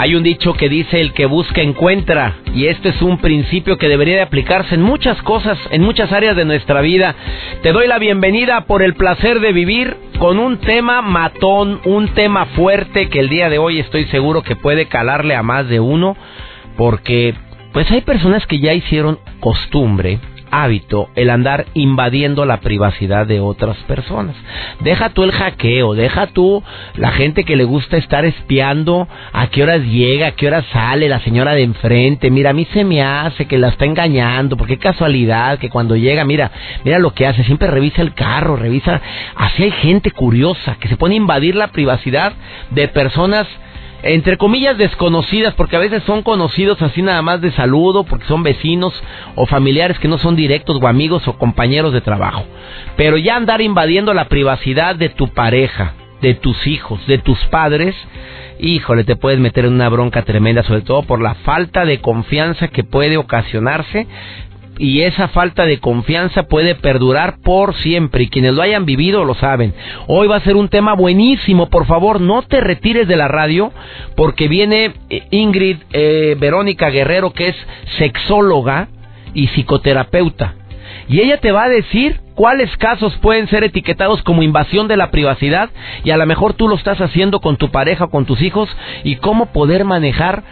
Hay 0.00 0.14
un 0.14 0.22
dicho 0.22 0.52
que 0.52 0.68
dice 0.68 1.00
el 1.00 1.12
que 1.12 1.26
busca 1.26 1.60
encuentra 1.60 2.36
y 2.54 2.66
este 2.66 2.90
es 2.90 3.02
un 3.02 3.18
principio 3.18 3.78
que 3.78 3.88
debería 3.88 4.14
de 4.14 4.22
aplicarse 4.22 4.76
en 4.76 4.80
muchas 4.80 5.20
cosas, 5.22 5.58
en 5.72 5.82
muchas 5.82 6.12
áreas 6.12 6.36
de 6.36 6.44
nuestra 6.44 6.80
vida. 6.82 7.16
Te 7.64 7.72
doy 7.72 7.88
la 7.88 7.98
bienvenida 7.98 8.60
por 8.60 8.84
el 8.84 8.94
placer 8.94 9.40
de 9.40 9.52
vivir 9.52 9.96
con 10.20 10.38
un 10.38 10.58
tema 10.58 11.02
matón, 11.02 11.80
un 11.84 12.14
tema 12.14 12.44
fuerte 12.44 13.08
que 13.08 13.18
el 13.18 13.28
día 13.28 13.50
de 13.50 13.58
hoy 13.58 13.80
estoy 13.80 14.04
seguro 14.04 14.42
que 14.42 14.54
puede 14.54 14.86
calarle 14.86 15.34
a 15.34 15.42
más 15.42 15.68
de 15.68 15.80
uno 15.80 16.16
porque 16.76 17.34
pues 17.72 17.90
hay 17.90 18.02
personas 18.02 18.46
que 18.46 18.60
ya 18.60 18.74
hicieron 18.74 19.18
costumbre 19.40 20.20
hábito 20.50 21.08
el 21.14 21.30
andar 21.30 21.66
invadiendo 21.74 22.44
la 22.44 22.60
privacidad 22.60 23.26
de 23.26 23.40
otras 23.40 23.76
personas. 23.88 24.36
Deja 24.80 25.10
tú 25.10 25.24
el 25.24 25.32
hackeo, 25.32 25.94
deja 25.94 26.28
tú 26.28 26.62
la 26.96 27.12
gente 27.12 27.44
que 27.44 27.56
le 27.56 27.64
gusta 27.64 27.96
estar 27.96 28.24
espiando 28.24 29.08
a 29.32 29.48
qué 29.48 29.62
horas 29.62 29.82
llega, 29.82 30.28
a 30.28 30.32
qué 30.32 30.46
horas 30.46 30.64
sale 30.72 31.08
la 31.08 31.20
señora 31.20 31.52
de 31.52 31.62
enfrente. 31.62 32.30
Mira, 32.30 32.50
a 32.50 32.54
mí 32.54 32.66
se 32.72 32.84
me 32.84 33.02
hace 33.02 33.46
que 33.46 33.58
la 33.58 33.68
está 33.68 33.84
engañando, 33.84 34.56
porque 34.56 34.78
casualidad 34.78 35.58
que 35.58 35.70
cuando 35.70 35.96
llega, 35.96 36.24
mira, 36.24 36.50
mira 36.84 36.98
lo 36.98 37.12
que 37.14 37.26
hace, 37.26 37.44
siempre 37.44 37.68
revisa 37.68 38.02
el 38.02 38.14
carro, 38.14 38.56
revisa. 38.56 39.00
Así 39.36 39.64
hay 39.64 39.70
gente 39.70 40.10
curiosa 40.10 40.76
que 40.80 40.88
se 40.88 40.96
pone 40.96 41.14
a 41.14 41.18
invadir 41.18 41.54
la 41.54 41.68
privacidad 41.68 42.32
de 42.70 42.88
personas 42.88 43.46
entre 44.02 44.36
comillas 44.36 44.78
desconocidas, 44.78 45.54
porque 45.54 45.76
a 45.76 45.80
veces 45.80 46.02
son 46.04 46.22
conocidos 46.22 46.80
así 46.82 47.02
nada 47.02 47.22
más 47.22 47.40
de 47.40 47.50
saludo, 47.52 48.04
porque 48.04 48.26
son 48.26 48.42
vecinos 48.42 48.94
o 49.34 49.46
familiares 49.46 49.98
que 49.98 50.08
no 50.08 50.18
son 50.18 50.36
directos 50.36 50.78
o 50.80 50.86
amigos 50.86 51.26
o 51.26 51.38
compañeros 51.38 51.92
de 51.92 52.00
trabajo. 52.00 52.44
Pero 52.96 53.16
ya 53.16 53.36
andar 53.36 53.60
invadiendo 53.60 54.14
la 54.14 54.28
privacidad 54.28 54.94
de 54.94 55.08
tu 55.08 55.28
pareja, 55.28 55.94
de 56.20 56.34
tus 56.34 56.66
hijos, 56.66 57.04
de 57.06 57.18
tus 57.18 57.38
padres, 57.46 57.96
híjole, 58.60 59.04
te 59.04 59.16
puedes 59.16 59.40
meter 59.40 59.64
en 59.64 59.74
una 59.74 59.88
bronca 59.88 60.22
tremenda, 60.22 60.62
sobre 60.62 60.82
todo 60.82 61.02
por 61.02 61.20
la 61.20 61.34
falta 61.34 61.84
de 61.84 62.00
confianza 62.00 62.68
que 62.68 62.84
puede 62.84 63.16
ocasionarse 63.16 64.06
y 64.78 65.02
esa 65.02 65.28
falta 65.28 65.66
de 65.66 65.80
confianza 65.80 66.44
puede 66.44 66.74
perdurar 66.74 67.38
por 67.42 67.74
siempre. 67.76 68.24
Y 68.24 68.28
quienes 68.28 68.54
lo 68.54 68.62
hayan 68.62 68.86
vivido 68.86 69.24
lo 69.24 69.34
saben. 69.34 69.74
Hoy 70.06 70.28
va 70.28 70.36
a 70.36 70.40
ser 70.40 70.56
un 70.56 70.68
tema 70.68 70.94
buenísimo, 70.94 71.68
por 71.68 71.86
favor 71.86 72.20
no 72.20 72.42
te 72.42 72.60
retires 72.60 73.08
de 73.08 73.16
la 73.16 73.28
radio 73.28 73.72
porque 74.16 74.48
viene 74.48 74.94
eh, 75.10 75.26
Ingrid 75.30 75.78
eh, 75.92 76.36
Verónica 76.38 76.90
Guerrero 76.90 77.32
que 77.32 77.48
es 77.48 77.56
sexóloga 77.98 78.88
y 79.34 79.48
psicoterapeuta. 79.48 80.54
Y 81.08 81.20
ella 81.20 81.38
te 81.38 81.52
va 81.52 81.64
a 81.64 81.68
decir 81.68 82.20
cuáles 82.34 82.74
casos 82.76 83.16
pueden 83.16 83.48
ser 83.48 83.64
etiquetados 83.64 84.22
como 84.22 84.42
invasión 84.42 84.88
de 84.88 84.96
la 84.96 85.10
privacidad 85.10 85.70
y 86.04 86.10
a 86.10 86.16
lo 86.16 86.26
mejor 86.26 86.54
tú 86.54 86.68
lo 86.68 86.76
estás 86.76 87.00
haciendo 87.00 87.40
con 87.40 87.56
tu 87.56 87.70
pareja 87.70 88.04
o 88.04 88.10
con 88.10 88.26
tus 88.26 88.40
hijos 88.42 88.68
y 89.04 89.16
cómo 89.16 89.46
poder 89.46 89.84
manejar 89.84 90.44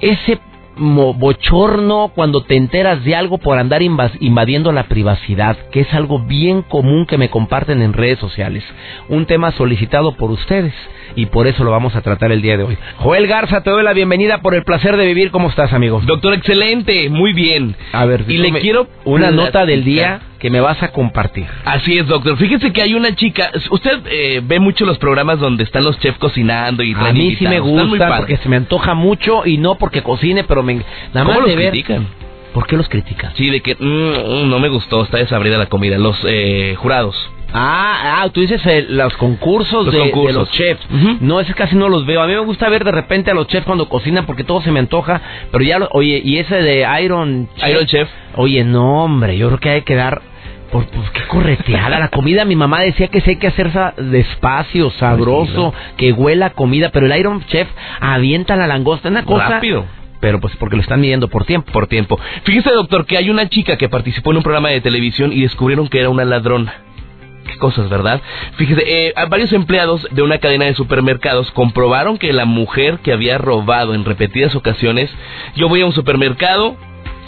ese 0.00 0.38
bochorno 0.76 2.12
cuando 2.14 2.42
te 2.42 2.56
enteras 2.56 3.02
de 3.04 3.16
algo 3.16 3.38
por 3.38 3.58
andar 3.58 3.82
invadiendo 3.82 4.72
la 4.72 4.84
privacidad, 4.84 5.56
que 5.70 5.80
es 5.80 5.94
algo 5.94 6.20
bien 6.20 6.62
común 6.62 7.06
que 7.06 7.18
me 7.18 7.30
comparten 7.30 7.82
en 7.82 7.92
redes 7.92 8.18
sociales. 8.18 8.64
Un 9.08 9.26
tema 9.26 9.52
solicitado 9.52 10.16
por 10.16 10.30
ustedes 10.30 10.74
y 11.14 11.26
por 11.26 11.46
eso 11.46 11.64
lo 11.64 11.70
vamos 11.70 11.96
a 11.96 12.02
tratar 12.02 12.30
el 12.30 12.42
día 12.42 12.56
de 12.56 12.64
hoy. 12.64 12.78
Joel 12.98 13.26
Garza, 13.26 13.62
te 13.62 13.70
doy 13.70 13.82
la 13.82 13.94
bienvenida 13.94 14.42
por 14.42 14.54
el 14.54 14.64
placer 14.64 14.96
de 14.96 15.06
vivir. 15.06 15.30
¿Cómo 15.30 15.48
estás, 15.48 15.72
amigo? 15.72 16.00
Doctor, 16.04 16.34
excelente, 16.34 17.08
muy 17.08 17.32
bien. 17.32 17.74
A 17.92 18.04
ver, 18.04 18.24
y 18.28 18.38
le 18.38 18.52
quiero 18.60 18.86
una 19.04 19.30
nota 19.30 19.64
del 19.64 19.84
día 19.84 20.20
que 20.38 20.50
me 20.50 20.60
vas 20.60 20.82
a 20.82 20.88
compartir. 20.88 21.46
Así 21.64 21.98
es, 21.98 22.06
doctor. 22.06 22.36
Fíjese 22.36 22.72
que 22.72 22.82
hay 22.82 22.94
una 22.94 23.14
chica. 23.14 23.50
Usted 23.70 24.00
eh, 24.06 24.40
ve 24.44 24.60
mucho 24.60 24.84
los 24.84 24.98
programas 24.98 25.38
donde 25.38 25.64
están 25.64 25.84
los 25.84 25.98
chefs 25.98 26.18
cocinando 26.18 26.82
y 26.82 26.94
A 26.94 27.12
mí 27.12 27.36
sí 27.36 27.46
me 27.46 27.60
gusta 27.60 28.16
porque 28.16 28.36
se 28.38 28.48
me 28.48 28.56
antoja 28.56 28.94
mucho 28.94 29.46
y 29.46 29.58
no 29.58 29.76
porque 29.76 30.02
cocine, 30.02 30.44
pero 30.44 30.62
me 30.62 30.74
nada 30.74 31.24
más 31.24 31.36
¿Cómo 31.36 31.46
los 31.46 31.54
critican? 31.54 32.06
¿Por 32.56 32.66
qué 32.66 32.78
los 32.78 32.88
critican? 32.88 33.34
Sí, 33.36 33.50
de 33.50 33.60
que 33.60 33.74
mm, 33.74 34.46
mm, 34.46 34.48
no 34.48 34.58
me 34.58 34.70
gustó, 34.70 35.02
está 35.02 35.18
desabrida 35.18 35.58
la 35.58 35.66
comida. 35.66 35.98
Los 35.98 36.16
eh, 36.26 36.74
jurados. 36.78 37.14
Ah, 37.52 38.22
ah, 38.22 38.28
tú 38.32 38.40
dices 38.40 38.64
eh, 38.64 38.86
los 38.88 39.14
concursos, 39.18 39.92
de, 39.92 40.10
los 40.32 40.50
chefs. 40.52 40.80
No, 41.20 41.38
ese 41.38 41.52
casi 41.52 41.76
no 41.76 41.90
los 41.90 42.06
veo. 42.06 42.22
A 42.22 42.26
mí 42.26 42.32
me 42.32 42.38
gusta 42.38 42.70
ver 42.70 42.82
de 42.82 42.92
repente 42.92 43.30
a 43.30 43.34
los 43.34 43.46
chefs 43.46 43.66
cuando 43.66 43.90
cocinan 43.90 44.24
porque 44.24 44.42
todo 44.42 44.62
se 44.62 44.72
me 44.72 44.78
antoja. 44.78 45.20
Pero 45.52 45.64
ya, 45.64 45.86
oye, 45.90 46.22
y 46.24 46.38
ese 46.38 46.54
de 46.62 46.86
Iron 47.02 47.46
Chef. 47.56 47.68
Iron 47.68 47.86
Chef. 47.86 48.08
Oye, 48.36 48.64
no, 48.64 49.04
hombre, 49.04 49.36
yo 49.36 49.48
creo 49.48 49.60
que 49.60 49.68
hay 49.68 49.82
que 49.82 49.94
dar. 49.94 50.22
Por, 50.72 50.86
pues 50.86 51.10
qué 51.10 51.24
correteada 51.28 51.98
la 51.98 52.08
comida. 52.08 52.46
Mi 52.46 52.56
mamá 52.56 52.80
decía 52.80 53.08
que 53.08 53.20
sí 53.20 53.32
hay 53.32 53.36
que 53.36 53.48
hacerse 53.48 53.78
despacio, 53.98 54.88
sabroso, 54.92 55.74
que 55.98 56.10
huela 56.10 56.54
comida. 56.54 56.88
Pero 56.88 57.04
el 57.04 57.18
Iron 57.18 57.44
Chef 57.48 57.68
avienta 58.00 58.56
la 58.56 58.66
langosta. 58.66 59.10
Una 59.10 59.26
cosa. 59.26 59.46
Rápido 59.46 59.84
pero 60.20 60.40
pues 60.40 60.54
porque 60.56 60.76
lo 60.76 60.82
están 60.82 61.00
midiendo 61.00 61.28
por 61.28 61.44
tiempo. 61.44 61.72
Por 61.72 61.86
tiempo. 61.86 62.18
Fíjese, 62.44 62.70
doctor, 62.70 63.06
que 63.06 63.16
hay 63.16 63.30
una 63.30 63.48
chica 63.48 63.76
que 63.76 63.88
participó 63.88 64.30
en 64.30 64.38
un 64.38 64.42
programa 64.42 64.70
de 64.70 64.80
televisión 64.80 65.32
y 65.32 65.42
descubrieron 65.42 65.88
que 65.88 66.00
era 66.00 66.10
una 66.10 66.24
ladrona 66.24 66.82
qué 67.46 67.58
cosas, 67.58 67.88
¿verdad? 67.88 68.20
Fíjese, 68.56 68.82
eh, 68.84 69.14
varios 69.30 69.52
empleados 69.52 70.06
de 70.10 70.22
una 70.22 70.38
cadena 70.38 70.64
de 70.64 70.74
supermercados 70.74 71.50
comprobaron 71.52 72.18
que 72.18 72.32
la 72.32 72.44
mujer 72.44 72.98
que 73.04 73.12
había 73.12 73.38
robado 73.38 73.94
en 73.94 74.04
repetidas 74.04 74.54
ocasiones, 74.56 75.10
yo 75.54 75.68
voy 75.68 75.82
a 75.82 75.86
un 75.86 75.92
supermercado, 75.92 76.76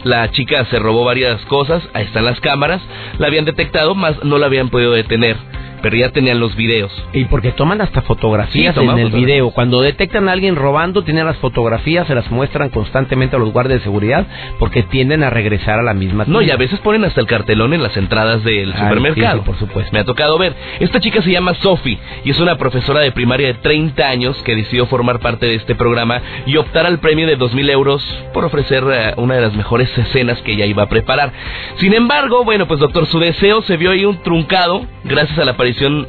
la 0.05 0.31
chica 0.33 0.65
se 0.67 0.79
robó 0.79 1.05
varias 1.05 1.41
cosas, 1.47 1.83
ahí 1.95 2.05
están 2.05 2.25
las 2.25 2.41
cámaras, 2.41 2.83
la 3.19 3.29
habían 3.29 3.45
detectado, 3.45 3.95
más 3.95 4.23
no 4.25 4.39
la 4.39 4.47
habían 4.47 4.71
podido 4.71 4.93
detener 4.93 5.37
pero 5.83 5.97
ya 5.97 6.11
tenían 6.11 6.41
los 6.41 6.57
videos. 6.57 6.93
Y 7.13 7.25
porque 7.27 7.53
toman 7.53 7.81
hasta 7.81 8.03
fotografías 8.03 8.77
en 8.77 8.99
el 8.99 9.11
video. 9.11 9.51
Cuando 9.51 9.81
detectan 9.81 10.29
a 10.29 10.33
alguien 10.33 10.57
robando, 10.57 11.03
tienen 11.03 11.27
las 11.27 11.37
fotografías, 11.39 12.07
se 12.07 12.15
las 12.15 12.31
muestran 12.31 12.71
constantemente 12.71 13.37
a 13.37 13.39
los 13.39 13.53
guardias 13.53 13.81
de 13.81 13.85
seguridad 13.85 14.27
porque 14.59 14.83
tienden 14.83 15.23
a 15.23 15.31
regresar 15.31 15.79
a 15.79 15.83
la 15.83 15.95
misma 15.95 16.25
No, 16.27 16.43
y 16.43 16.51
a 16.51 16.57
veces 16.57 16.79
ponen 16.81 17.05
hasta 17.05 17.21
el 17.21 17.27
cartelón 17.27 17.75
en 17.75 17.83
las 17.83 17.97
entradas 17.97 18.43
del 18.45 18.73
supermercado. 18.73 19.43
por 19.43 19.59
supuesto. 19.59 19.91
Me 19.93 20.01
ha 20.01 20.05
tocado 20.05 20.39
ver. 20.39 20.55
Esta 20.81 21.01
chica 21.01 21.23
se 21.23 21.31
llama 21.31 21.55
Sophie 21.55 21.99
y 22.25 22.31
es 22.31 22.41
una 22.41 22.57
profesora 22.57 23.01
de 23.01 23.13
primaria 23.13 23.49
de 23.49 23.55
30 23.55 24.07
años 24.07 24.37
que 24.45 24.55
decidió 24.57 24.87
formar 24.87 25.21
parte 25.21 25.47
de 25.47 25.55
este 25.55 25.75
programa 25.75 26.21
y 26.47 26.57
optar 26.57 26.87
al 26.87 26.99
premio 26.99 27.27
de 27.27 27.39
2.000 27.39 27.71
euros 27.71 28.05
por 28.33 28.45
ofrecer 28.45 28.85
eh, 28.91 29.15
una 29.17 29.35
de 29.35 29.41
las 29.43 29.55
mejores 29.55 29.89
escenas 29.97 30.41
que 30.43 30.53
ella 30.53 30.67
iba 30.67 30.83
a 30.85 30.89
preparar. 30.89 31.33
Sin 31.77 31.95
embargo, 31.95 32.45
bueno, 32.45 32.67
pues 32.67 32.81
doctor, 32.81 33.07
su 33.07 33.19
deseo 33.19 33.63
se 33.63 33.77
vio 33.77 33.91
ahí 33.91 34.05
un 34.05 34.23
truncado 34.23 34.87
gracias 35.05 35.39
a 35.39 35.45
la 35.45 35.57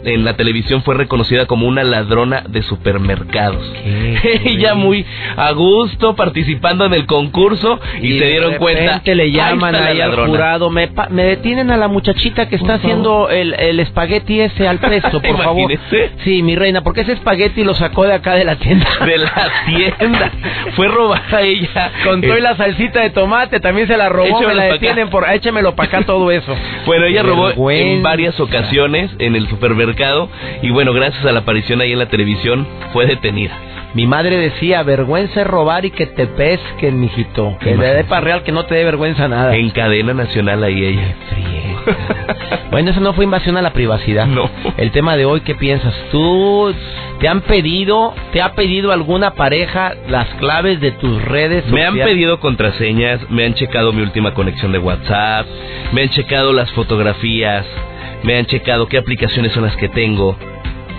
en 0.05 0.25
la 0.25 0.35
televisión 0.35 0.83
fue 0.83 0.95
reconocida 0.95 1.45
como 1.45 1.67
una 1.67 1.83
ladrona 1.83 2.43
de 2.47 2.61
supermercados. 2.63 3.63
Ella 4.43 4.75
muy 4.75 5.05
a 5.35 5.51
gusto 5.51 6.15
participando 6.15 6.85
en 6.85 6.93
el 6.93 7.05
concurso 7.05 7.79
y, 8.01 8.19
se 8.19 8.25
dieron 8.25 8.55
cuenta 8.55 9.01
que 9.03 9.15
le 9.15 9.31
llaman 9.31 9.75
ahí 9.75 10.01
al 10.01 10.15
jurado, 10.15 10.69
me, 10.69 10.89
me, 11.09 11.23
detienen 11.23 11.71
a 11.71 11.77
la 11.77 11.87
muchachita 11.87 12.49
que 12.49 12.55
está 12.55 12.75
haciendo 12.75 13.29
el, 13.29 13.53
el, 13.53 13.79
espagueti 13.79 14.41
ese 14.41 14.67
al 14.67 14.79
presto, 14.79 15.21
por 15.21 15.37
favor. 15.37 15.71
Sí, 16.23 16.41
mi 16.41 16.55
reina, 16.55 16.81
porque 16.81 17.01
ese 17.01 17.13
espagueti 17.13 17.63
lo 17.63 17.73
sacó 17.73 18.05
de 18.05 18.13
acá 18.13 18.35
de 18.35 18.45
la 18.45 18.55
tienda. 18.55 18.87
De 19.09 19.17
la 19.17 19.49
tienda. 19.65 20.31
Fue 20.75 20.87
robada 20.87 21.41
ella. 21.41 21.91
Con 22.03 22.21
todo 22.21 22.37
y 22.37 22.41
la 22.41 22.55
salsita 22.55 23.01
de 23.01 23.09
tomate 23.09 23.59
también 23.59 23.87
se 23.87 23.97
la 23.97 24.09
robó, 24.09 24.39
me 24.41 24.53
la 24.53 24.65
detienen 24.65 25.09
por 25.09 25.27
échemelo 25.29 25.75
para 25.75 25.87
acá 25.87 26.05
todo 26.05 26.31
eso. 26.31 26.55
Bueno, 26.85 27.05
ella 27.05 27.23
robó 27.23 27.71
en 27.71 28.03
varias 28.03 28.39
ocasiones 28.39 29.11
en 29.19 29.35
el 29.35 29.47
supermercado 29.49 30.29
y 30.61 30.69
bueno, 30.69 30.93
gracias 30.93 31.25
a 31.25 31.31
la 31.31 31.39
aparición 31.39 31.81
ahí 31.81 31.91
en 31.91 31.99
la 31.99 32.09
televisión 32.09 32.67
fue 32.93 33.05
detenida. 33.05 33.57
Mi 33.95 34.05
madre 34.05 34.37
decía, 34.37 34.83
vergüenza 34.83 35.41
es 35.41 35.47
robar 35.47 35.83
y 35.83 35.91
que 35.91 36.05
te 36.05 36.27
pesquen, 36.27 36.99
mijito. 36.99 37.57
Que 37.59 37.75
le 37.75 37.87
dé 37.87 38.03
para 38.03 38.21
real 38.21 38.43
que 38.43 38.51
no 38.51 38.65
te 38.65 38.75
dé 38.75 38.83
vergüenza 38.83 39.27
nada. 39.27 39.55
En 39.55 39.71
cadena 39.71 40.13
nacional 40.13 40.63
ahí 40.63 40.85
ella. 40.85 41.15
bueno, 42.71 42.91
eso 42.91 42.99
no 42.99 43.13
fue 43.13 43.23
invasión 43.23 43.57
a 43.57 43.63
la 43.63 43.73
privacidad. 43.73 44.27
No. 44.27 44.47
El 44.77 44.91
tema 44.91 45.17
de 45.17 45.25
hoy, 45.25 45.41
¿qué 45.41 45.55
piensas? 45.55 45.95
¿Tú 46.11 46.71
te 47.19 47.27
han 47.27 47.41
pedido, 47.41 48.13
te 48.31 48.41
ha 48.41 48.53
pedido 48.53 48.91
alguna 48.91 49.31
pareja 49.31 49.93
las 50.07 50.27
claves 50.35 50.79
de 50.79 50.91
tus 50.91 51.21
redes 51.23 51.67
Me 51.67 51.85
han 51.85 51.95
pedido 51.95 52.39
contraseñas, 52.39 53.19
me 53.29 53.45
han 53.45 53.55
checado 53.55 53.91
mi 53.91 54.01
última 54.01 54.33
conexión 54.33 54.71
de 54.71 54.79
WhatsApp, 54.79 55.45
me 55.91 56.03
han 56.03 56.09
checado 56.09 56.53
las 56.53 56.71
fotografías, 56.71 57.65
me 58.23 58.37
han 58.37 58.45
checado 58.45 58.87
qué 58.87 58.97
aplicaciones 58.97 59.51
son 59.53 59.63
las 59.63 59.75
que 59.75 59.89
tengo. 59.89 60.35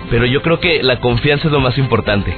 pero 0.09 0.25
yo 0.25 0.41
creo 0.41 0.59
que 0.59 0.83
la 0.83 0.99
confianza 0.99 1.47
es 1.47 1.53
lo 1.53 1.59
más 1.59 1.77
importante. 1.77 2.33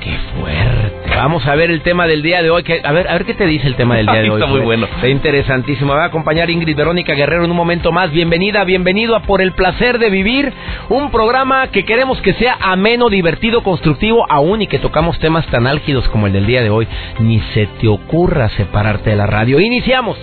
Qué 0.00 0.16
fuerte. 0.40 1.10
Vamos 1.14 1.46
a 1.46 1.54
ver 1.54 1.70
el 1.70 1.82
tema 1.82 2.08
del 2.08 2.22
día 2.22 2.42
de 2.42 2.50
hoy. 2.50 2.64
Que, 2.64 2.80
a 2.82 2.90
ver, 2.90 3.06
a 3.06 3.12
ver 3.12 3.24
qué 3.24 3.34
te 3.34 3.46
dice 3.46 3.68
el 3.68 3.76
tema 3.76 3.96
del 3.96 4.06
día 4.06 4.22
de 4.22 4.30
hoy. 4.30 4.40
Está 4.40 4.50
muy 4.50 4.60
bueno. 4.60 4.86
Está 4.86 5.06
interesantísimo. 5.06 5.92
va 5.92 6.04
a 6.04 6.06
acompañar 6.06 6.50
Ingrid 6.50 6.74
Verónica 6.74 7.14
Guerrero 7.14 7.44
en 7.44 7.50
un 7.52 7.56
momento 7.56 7.92
más. 7.92 8.10
Bienvenida, 8.10 8.64
bienvenido 8.64 9.14
a 9.14 9.22
Por 9.22 9.40
el 9.40 9.52
placer 9.52 9.98
de 10.00 10.10
vivir, 10.10 10.52
un 10.88 11.12
programa 11.12 11.68
que 11.68 11.84
queremos 11.84 12.20
que 12.22 12.32
sea 12.34 12.56
ameno, 12.60 13.10
divertido, 13.10 13.62
constructivo, 13.62 14.26
aún 14.28 14.62
y 14.62 14.66
que 14.66 14.80
tocamos 14.80 15.18
temas 15.20 15.46
tan 15.48 15.68
álgidos 15.68 16.08
como 16.08 16.26
el 16.26 16.32
del 16.32 16.46
día 16.46 16.62
de 16.62 16.70
hoy. 16.70 16.88
Ni 17.20 17.38
se 17.54 17.66
te 17.80 17.86
ocurra 17.86 18.48
separarte 18.48 19.10
de 19.10 19.16
la 19.16 19.26
radio. 19.26 19.60
Iniciamos. 19.60 20.18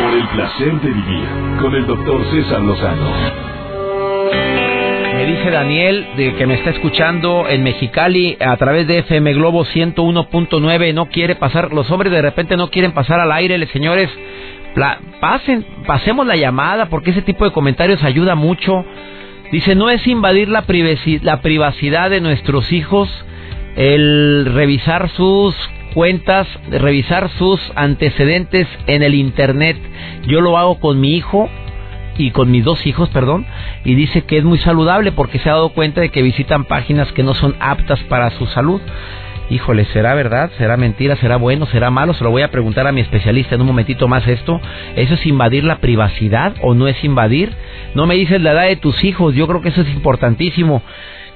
Por 0.00 0.14
el 0.14 0.28
placer 0.28 0.80
de 0.80 0.88
vivir 0.92 1.28
con 1.60 1.74
el 1.74 1.86
doctor 1.86 2.24
César 2.30 2.62
Lozano. 2.62 3.10
Me 5.14 5.26
dice 5.26 5.50
Daniel, 5.50 6.06
de 6.16 6.34
que 6.36 6.46
me 6.46 6.54
está 6.54 6.70
escuchando 6.70 7.46
en 7.46 7.62
Mexicali 7.62 8.38
a 8.40 8.56
través 8.56 8.86
de 8.86 9.00
FM 9.00 9.34
Globo 9.34 9.66
101.9, 9.66 10.94
no 10.94 11.06
quiere 11.06 11.36
pasar, 11.36 11.74
los 11.74 11.90
hombres 11.90 12.10
de 12.12 12.22
repente 12.22 12.56
no 12.56 12.70
quieren 12.70 12.92
pasar 12.92 13.20
al 13.20 13.30
aire, 13.30 13.58
les 13.58 13.68
señores, 13.70 14.08
pasen, 15.20 15.66
pasemos 15.86 16.26
la 16.26 16.36
llamada 16.36 16.86
porque 16.86 17.10
ese 17.10 17.20
tipo 17.20 17.44
de 17.44 17.52
comentarios 17.52 18.02
ayuda 18.02 18.34
mucho. 18.34 18.84
Dice, 19.52 19.74
no 19.74 19.90
es 19.90 20.06
invadir 20.06 20.48
la, 20.48 20.64
la 21.22 21.42
privacidad 21.42 22.08
de 22.08 22.22
nuestros 22.22 22.72
hijos 22.72 23.10
el 23.76 24.50
revisar 24.54 25.10
sus 25.10 25.54
cuentas, 25.94 26.46
revisar 26.70 27.30
sus 27.38 27.60
antecedentes 27.74 28.66
en 28.86 29.02
el 29.02 29.14
Internet. 29.14 29.76
Yo 30.26 30.40
lo 30.40 30.58
hago 30.58 30.80
con 30.80 31.00
mi 31.00 31.14
hijo 31.14 31.48
y 32.16 32.30
con 32.30 32.50
mis 32.50 32.64
dos 32.64 32.86
hijos, 32.86 33.08
perdón, 33.10 33.46
y 33.84 33.94
dice 33.94 34.22
que 34.22 34.38
es 34.38 34.44
muy 34.44 34.58
saludable 34.58 35.12
porque 35.12 35.38
se 35.38 35.48
ha 35.48 35.54
dado 35.54 35.70
cuenta 35.70 36.00
de 36.00 36.10
que 36.10 36.22
visitan 36.22 36.64
páginas 36.64 37.10
que 37.12 37.22
no 37.22 37.34
son 37.34 37.56
aptas 37.60 38.00
para 38.04 38.30
su 38.30 38.46
salud. 38.46 38.80
Híjole, 39.50 39.84
¿será 39.86 40.14
verdad? 40.14 40.50
¿Será 40.58 40.76
mentira? 40.76 41.16
¿Será 41.16 41.36
bueno? 41.36 41.66
¿Será 41.66 41.90
malo? 41.90 42.14
Se 42.14 42.22
lo 42.22 42.30
voy 42.30 42.42
a 42.42 42.52
preguntar 42.52 42.86
a 42.86 42.92
mi 42.92 43.00
especialista 43.00 43.56
en 43.56 43.62
un 43.62 43.66
momentito 43.66 44.06
más 44.06 44.24
esto. 44.28 44.60
¿Eso 44.94 45.14
es 45.14 45.26
invadir 45.26 45.64
la 45.64 45.78
privacidad 45.78 46.54
o 46.62 46.74
no 46.74 46.86
es 46.86 47.02
invadir? 47.02 47.52
No 47.94 48.06
me 48.06 48.14
dices 48.14 48.40
la 48.40 48.52
edad 48.52 48.68
de 48.68 48.76
tus 48.76 49.02
hijos, 49.02 49.34
yo 49.34 49.48
creo 49.48 49.60
que 49.60 49.70
eso 49.70 49.80
es 49.80 49.88
importantísimo. 49.88 50.82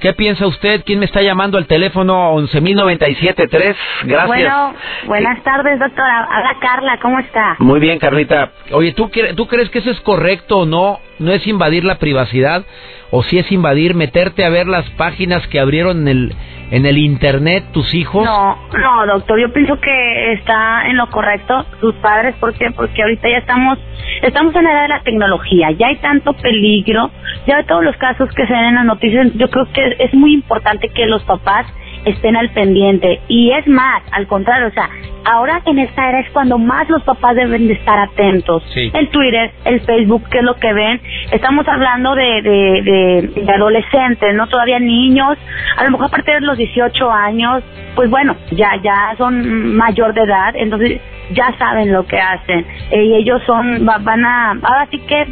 ¿Qué 0.05 0.13
piensa 0.13 0.47
usted? 0.47 0.83
¿Quién 0.85 0.99
me 0.99 1.07
está 1.07 1.23
llamando 1.23 1.57
al 1.57 1.67
teléfono 1.67 2.35
11.097.3? 2.35 3.75
Gracias. 4.03 4.27
Bueno, 4.27 4.75
buenas 5.07 5.43
tardes, 5.43 5.79
doctora. 5.79 6.25
Habla 6.25 6.59
Carla, 6.61 6.99
¿cómo 7.01 7.21
está? 7.21 7.57
Muy 7.59 7.81
bien, 7.81 7.99
Carlita. 7.99 8.51
Oye, 8.73 8.93
¿tú, 8.93 9.11
¿tú 9.35 9.47
crees 9.47 9.71
que 9.71 9.79
eso 9.79 9.91
es 9.91 9.99
correcto 10.03 10.59
o 10.59 10.67
no? 10.67 11.01
¿No 11.19 11.33
es 11.33 11.47
invadir 11.47 11.85
la 11.85 11.99
privacidad? 11.99 12.65
¿O 13.11 13.23
si 13.23 13.39
es 13.39 13.51
invadir, 13.53 13.95
meterte 13.95 14.45
a 14.45 14.51
ver 14.51 14.67
las 14.67 14.89
páginas 14.91 15.47
que 15.49 15.61
abrieron 15.61 16.03
en 16.03 16.09
el 16.09 16.35
en 16.71 16.87
el 16.87 16.99
internet 16.99 17.65
tus 17.73 17.95
hijos? 17.95 18.25
No, 18.25 18.59
no, 18.77 19.07
doctor, 19.07 19.39
yo 19.39 19.53
pienso 19.53 19.79
que 19.81 20.33
está 20.33 20.87
en 20.89 20.97
lo 20.97 21.09
correcto 21.11 21.65
sus 21.81 21.95
padres, 21.97 22.35
¿por 22.37 22.55
qué? 22.55 22.71
Porque 22.73 23.03
ahorita 23.03 23.29
ya 23.29 23.39
estamos 23.39 23.79
estamos 24.23 24.55
en 24.57 24.65
la 24.65 24.73
edad 24.73 24.83
de 24.83 24.89
la 24.89 25.03
tecnología, 25.03 25.71
ya 25.73 25.89
hay 25.89 25.97
tanto 25.97 26.33
peligro, 26.35 27.11
ya 27.47 27.59
de 27.59 27.65
todos 27.65 27.85
los 27.85 27.97
casos 27.97 28.29
que 28.35 28.47
se 28.47 28.53
ven 28.53 28.65
en 28.65 28.75
las 28.77 28.87
noticias, 28.87 29.29
yo 29.35 29.49
creo 29.51 29.67
que 29.73 29.97
es 29.99 30.15
muy 30.15 30.33
importante 30.33 30.89
que 30.89 31.07
los 31.07 31.23
papás 31.25 31.67
estén 32.05 32.37
al 32.37 32.51
pendiente. 32.51 33.21
Y 33.29 33.53
es 33.53 33.67
más, 33.67 34.03
al 34.13 34.27
contrario, 34.27 34.69
o 34.69 34.73
sea, 34.73 34.89
ahora 35.25 35.63
en 35.67 35.79
esta 35.79 36.09
era 36.09 36.21
es 36.21 36.31
cuando 36.31 36.59
más 36.59 36.89
los 36.89 37.03
papás 37.03 37.35
deben 37.35 37.67
de 37.67 37.75
estar 37.75 37.99
atentos. 37.99 38.63
El 38.75 39.09
Twitter, 39.09 39.51
el 39.65 39.81
Facebook, 39.81 40.25
¿qué 40.31 40.39
es 40.39 40.45
lo 40.45 40.55
que 40.57 40.73
ven? 40.73 41.01
Estamos 41.31 41.67
hablando 41.69 42.15
de, 42.15 42.43
de, 42.43 43.31
de, 43.35 43.53
adolescentes, 43.53 44.35
¿no? 44.35 44.47
Todavía 44.49 44.79
niños, 44.79 45.39
a 45.77 45.85
lo 45.85 45.91
mejor 45.93 46.07
a 46.07 46.11
partir 46.11 46.35
de 46.35 46.41
los 46.41 46.57
18 46.57 47.11
años, 47.11 47.63
pues 47.95 48.11
bueno, 48.11 48.37
ya, 48.53 48.77
ya 48.83 49.15
son 49.17 49.75
mayor 49.77 50.15
de 50.15 50.23
edad, 50.23 50.55
entonces 50.57 51.01
ya 51.33 51.55
saben 51.59 51.93
lo 51.93 52.07
que 52.07 52.19
hacen. 52.19 52.67
y 52.93 53.15
ellos 53.15 53.43
son, 53.47 53.87
van 53.87 54.25
a, 54.25 54.51
ahora 54.51 54.87
sí 54.91 54.99
que 54.99 55.27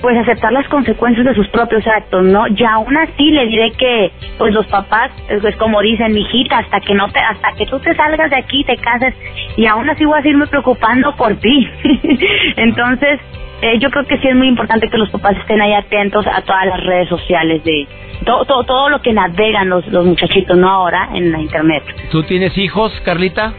pues 0.00 0.16
aceptar 0.16 0.52
las 0.52 0.68
consecuencias 0.68 1.26
de 1.26 1.34
sus 1.34 1.48
propios 1.48 1.86
actos, 1.86 2.24
¿no? 2.24 2.46
Y 2.48 2.64
aún 2.64 2.96
así 2.96 3.30
le 3.30 3.46
diré 3.46 3.72
que, 3.72 4.12
pues 4.38 4.54
los 4.54 4.66
papás, 4.66 5.10
pues 5.40 5.56
como 5.56 5.80
dicen, 5.80 6.12
mijita, 6.12 6.58
hasta 6.58 6.80
que 6.80 6.94
no 6.94 7.10
te, 7.10 7.18
hasta 7.18 7.52
que 7.52 7.66
tú 7.66 7.78
te 7.80 7.94
salgas 7.94 8.30
de 8.30 8.36
aquí, 8.36 8.64
te 8.64 8.76
cases, 8.76 9.14
y 9.56 9.66
aún 9.66 9.88
así 9.90 10.04
voy 10.04 10.18
a 10.18 10.22
seguirme 10.22 10.46
preocupando 10.46 11.14
por 11.16 11.34
ti. 11.36 11.68
Entonces, 12.56 13.20
eh, 13.60 13.78
yo 13.80 13.90
creo 13.90 14.04
que 14.04 14.18
sí 14.18 14.28
es 14.28 14.36
muy 14.36 14.48
importante 14.48 14.88
que 14.88 14.98
los 14.98 15.10
papás 15.10 15.36
estén 15.36 15.60
ahí 15.60 15.72
atentos 15.72 16.24
a 16.26 16.42
todas 16.42 16.66
las 16.66 16.84
redes 16.84 17.08
sociales 17.08 17.64
de 17.64 17.88
todo, 18.24 18.44
todo, 18.44 18.64
todo 18.64 18.88
lo 18.88 19.00
que 19.00 19.12
navegan 19.12 19.68
los, 19.68 19.86
los 19.88 20.04
muchachitos, 20.04 20.56
¿no? 20.56 20.68
Ahora 20.68 21.10
en 21.12 21.32
la 21.32 21.40
internet. 21.40 21.82
¿Tú 22.10 22.22
tienes 22.22 22.56
hijos, 22.56 22.92
Carlita? 23.04 23.52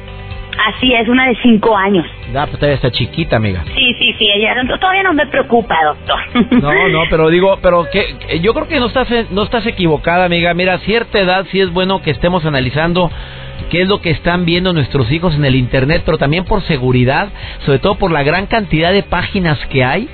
Así 0.68 0.94
es, 0.94 1.08
una 1.08 1.28
de 1.28 1.36
cinco 1.42 1.76
años. 1.76 2.06
Ah, 2.36 2.46
pues 2.46 2.58
todavía 2.58 2.76
está 2.76 2.92
chiquita, 2.92 3.38
amiga. 3.38 3.64
Sí, 3.66 3.94
sí, 3.98 4.14
sí, 4.18 4.30
ella 4.30 4.56
todavía 4.80 5.04
no 5.04 5.14
me 5.14 5.26
preocupa, 5.28 5.76
doctor. 5.84 6.20
No, 6.62 6.90
no, 6.90 7.04
pero 7.10 7.30
digo, 7.30 7.58
pero 7.62 7.88
que 7.92 8.40
yo 8.42 8.54
creo 8.54 8.68
que 8.68 8.80
no 8.80 8.88
estás 8.88 9.08
no 9.32 9.44
estás 9.44 9.66
equivocada, 9.66 10.26
amiga. 10.26 10.54
Mira, 10.54 10.76
a 10.76 10.80
cierta 10.80 11.20
edad 11.20 11.46
sí 11.52 11.62
es 11.62 11.72
bueno 11.72 12.02
que 12.02 12.12
estemos 12.12 12.46
analizando 12.46 13.10
qué 13.70 13.82
es 13.82 13.88
lo 13.88 14.02
que 14.02 14.10
están 14.12 14.46
viendo 14.46 14.74
nuestros 14.74 15.12
hijos 15.12 15.36
en 15.36 15.46
el 15.46 15.56
internet, 15.56 16.04
pero 16.06 16.18
también 16.18 16.46
por 16.46 16.62
seguridad, 16.64 17.30
sobre 17.66 17.80
todo 17.80 17.96
por 17.96 18.12
la 18.12 18.24
gran 18.24 18.48
cantidad 18.48 18.92
de 18.92 19.04
páginas 19.04 19.58
que 19.68 19.84
hay. 19.84 20.10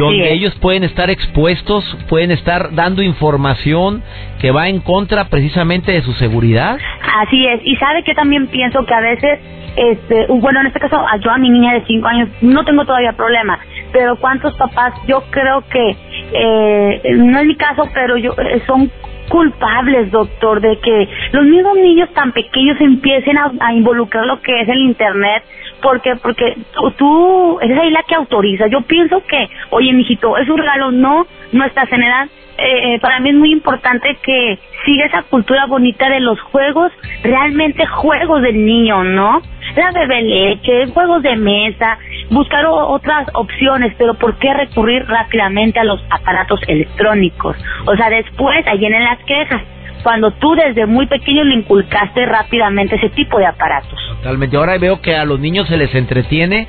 donde 0.00 0.32
ellos 0.32 0.54
pueden 0.56 0.82
estar 0.82 1.08
expuestos, 1.08 1.84
pueden 2.08 2.32
estar 2.32 2.74
dando 2.74 3.00
información 3.00 4.02
que 4.40 4.50
va 4.50 4.68
en 4.68 4.80
contra 4.80 5.28
precisamente 5.28 5.92
de 5.92 6.02
su 6.02 6.12
seguridad. 6.14 6.78
Así 7.20 7.46
es, 7.46 7.60
y 7.64 7.76
sabe 7.76 8.02
que 8.02 8.12
también 8.14 8.48
pienso 8.48 8.84
que 8.84 8.94
a 8.94 9.00
veces 9.00 9.38
este, 9.78 10.26
bueno, 10.26 10.60
en 10.60 10.66
este 10.66 10.80
caso, 10.80 11.00
yo 11.20 11.30
a 11.30 11.38
mi 11.38 11.50
niña 11.50 11.74
de 11.74 11.84
5 11.84 12.08
años 12.08 12.28
no 12.40 12.64
tengo 12.64 12.84
todavía 12.84 13.12
problema, 13.12 13.58
pero 13.92 14.16
¿cuántos 14.16 14.56
papás? 14.56 14.92
Yo 15.06 15.22
creo 15.30 15.62
que, 15.70 15.96
eh, 16.32 17.02
no 17.16 17.38
es 17.38 17.46
mi 17.46 17.56
caso, 17.56 17.84
pero 17.94 18.16
yo 18.16 18.32
eh, 18.38 18.60
son 18.66 18.90
culpables, 19.28 20.10
doctor, 20.10 20.60
de 20.60 20.78
que 20.80 21.08
los 21.32 21.44
mismos 21.44 21.76
niños 21.76 22.12
tan 22.12 22.32
pequeños 22.32 22.80
empiecen 22.80 23.36
a, 23.38 23.72
involucrar 23.72 24.26
lo 24.26 24.40
que 24.40 24.62
es 24.62 24.68
el 24.68 24.80
Internet, 24.80 25.44
porque 25.80 26.16
porque 26.16 26.56
tú, 26.72 26.90
tú, 26.92 27.58
eres 27.60 27.78
ahí 27.78 27.90
la 27.90 28.02
que 28.02 28.16
autoriza. 28.16 28.66
Yo 28.66 28.80
pienso 28.80 29.22
que, 29.28 29.48
oye, 29.70 29.92
mijito, 29.92 30.36
es 30.38 30.48
un 30.48 30.58
regalo, 30.58 30.90
no, 30.90 31.26
no 31.52 31.64
estás 31.64 31.92
en 31.92 32.02
edad, 32.02 32.28
eh, 32.58 32.94
eh, 32.94 32.98
para 33.00 33.20
mí 33.20 33.30
es 33.30 33.36
muy 33.36 33.52
importante 33.52 34.18
que 34.20 34.58
siga 34.84 35.06
esa 35.06 35.22
cultura 35.22 35.66
bonita 35.66 36.10
de 36.10 36.18
los 36.18 36.40
juegos, 36.40 36.90
realmente 37.22 37.86
juegos 37.86 38.42
del 38.42 38.64
niño, 38.64 39.04
¿no? 39.04 39.40
La 39.76 39.92
bebé 39.92 40.22
leche, 40.22 40.88
juegos 40.92 41.22
de 41.22 41.36
mesa, 41.36 41.98
buscar 42.30 42.66
otras 42.66 43.28
opciones, 43.34 43.94
pero 43.96 44.14
¿por 44.14 44.38
qué 44.38 44.52
recurrir 44.52 45.06
rápidamente 45.06 45.78
a 45.78 45.84
los 45.84 46.02
aparatos 46.10 46.60
electrónicos? 46.66 47.56
O 47.86 47.94
sea, 47.94 48.10
después 48.10 48.66
ahí 48.66 48.78
vienen 48.78 49.04
las 49.04 49.18
quejas 49.20 49.62
cuando 50.02 50.32
tú 50.32 50.54
desde 50.54 50.86
muy 50.86 51.06
pequeño 51.06 51.44
le 51.44 51.56
inculcaste 51.56 52.26
rápidamente 52.26 52.96
ese 52.96 53.10
tipo 53.10 53.38
de 53.38 53.46
aparatos. 53.46 53.98
Totalmente. 54.16 54.56
Ahora 54.56 54.78
veo 54.78 55.00
que 55.00 55.14
a 55.14 55.24
los 55.24 55.38
niños 55.38 55.68
se 55.68 55.76
les 55.76 55.94
entretiene 55.94 56.66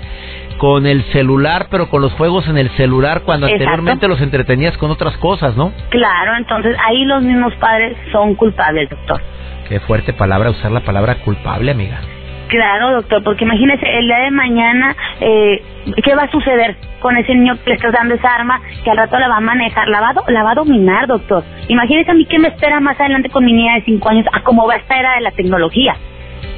con 0.59 0.85
el 0.85 1.03
celular, 1.11 1.67
pero 1.71 1.89
con 1.89 2.01
los 2.01 2.13
juegos 2.13 2.47
en 2.47 2.57
el 2.57 2.69
celular 2.71 3.21
cuando 3.23 3.47
anteriormente 3.47 4.07
los 4.07 4.21
entretenías 4.21 4.77
con 4.77 4.91
otras 4.91 5.17
cosas, 5.17 5.55
¿no? 5.55 5.71
Claro, 5.89 6.35
entonces 6.37 6.75
ahí 6.85 7.05
los 7.05 7.23
mismos 7.23 7.55
padres 7.55 7.97
son 8.11 8.35
culpables, 8.35 8.89
doctor. 8.89 9.21
Qué 9.67 9.79
fuerte 9.79 10.13
palabra 10.13 10.51
usar 10.51 10.71
la 10.71 10.81
palabra 10.81 11.15
culpable, 11.15 11.71
amiga. 11.71 12.01
Claro, 12.49 12.91
doctor, 12.93 13.23
porque 13.23 13.45
imagínese 13.45 13.85
el 13.87 14.07
día 14.07 14.17
de 14.17 14.31
mañana, 14.31 14.95
eh, 15.21 15.63
¿qué 16.03 16.15
va 16.15 16.23
a 16.23 16.31
suceder 16.31 16.75
con 16.99 17.15
ese 17.15 17.35
niño 17.35 17.55
que 17.63 17.69
le 17.69 17.75
estás 17.75 17.93
dando 17.93 18.15
esa 18.15 18.35
arma 18.35 18.59
que 18.83 18.89
al 18.89 18.97
rato 18.97 19.17
la 19.17 19.27
va 19.29 19.37
a 19.37 19.41
manejar? 19.41 19.87
La 19.87 20.01
va, 20.01 20.13
la 20.27 20.43
va 20.43 20.51
a 20.51 20.55
dominar, 20.55 21.07
doctor. 21.07 21.43
Imagínese 21.67 22.11
a 22.11 22.15
mí 22.15 22.25
qué 22.25 22.39
me 22.39 22.49
espera 22.49 22.79
más 22.79 22.99
adelante 22.99 23.29
con 23.29 23.45
mi 23.45 23.53
niña 23.53 23.75
de 23.75 23.83
5 23.83 24.09
años, 24.09 24.25
a 24.33 24.41
cómo 24.41 24.67
va 24.67 24.75
esta 24.75 24.99
era 24.99 25.13
de 25.15 25.21
la 25.21 25.31
tecnología. 25.31 25.95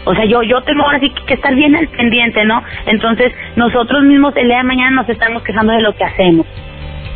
O 0.05 0.15
sea, 0.15 0.25
yo 0.25 0.41
yo 0.43 0.61
tengo 0.61 0.83
ahora 0.83 0.99
sí 0.99 1.11
que 1.27 1.35
estar 1.35 1.53
bien 1.55 1.75
al 1.75 1.87
pendiente, 1.89 2.43
¿no? 2.45 2.63
Entonces, 2.85 3.33
nosotros 3.55 4.03
mismos 4.03 4.35
el 4.35 4.47
día 4.47 4.57
de 4.57 4.63
mañana 4.63 5.01
nos 5.01 5.09
estamos 5.09 5.43
quejando 5.43 5.73
de 5.73 5.81
lo 5.81 5.95
que 5.95 6.03
hacemos. 6.03 6.45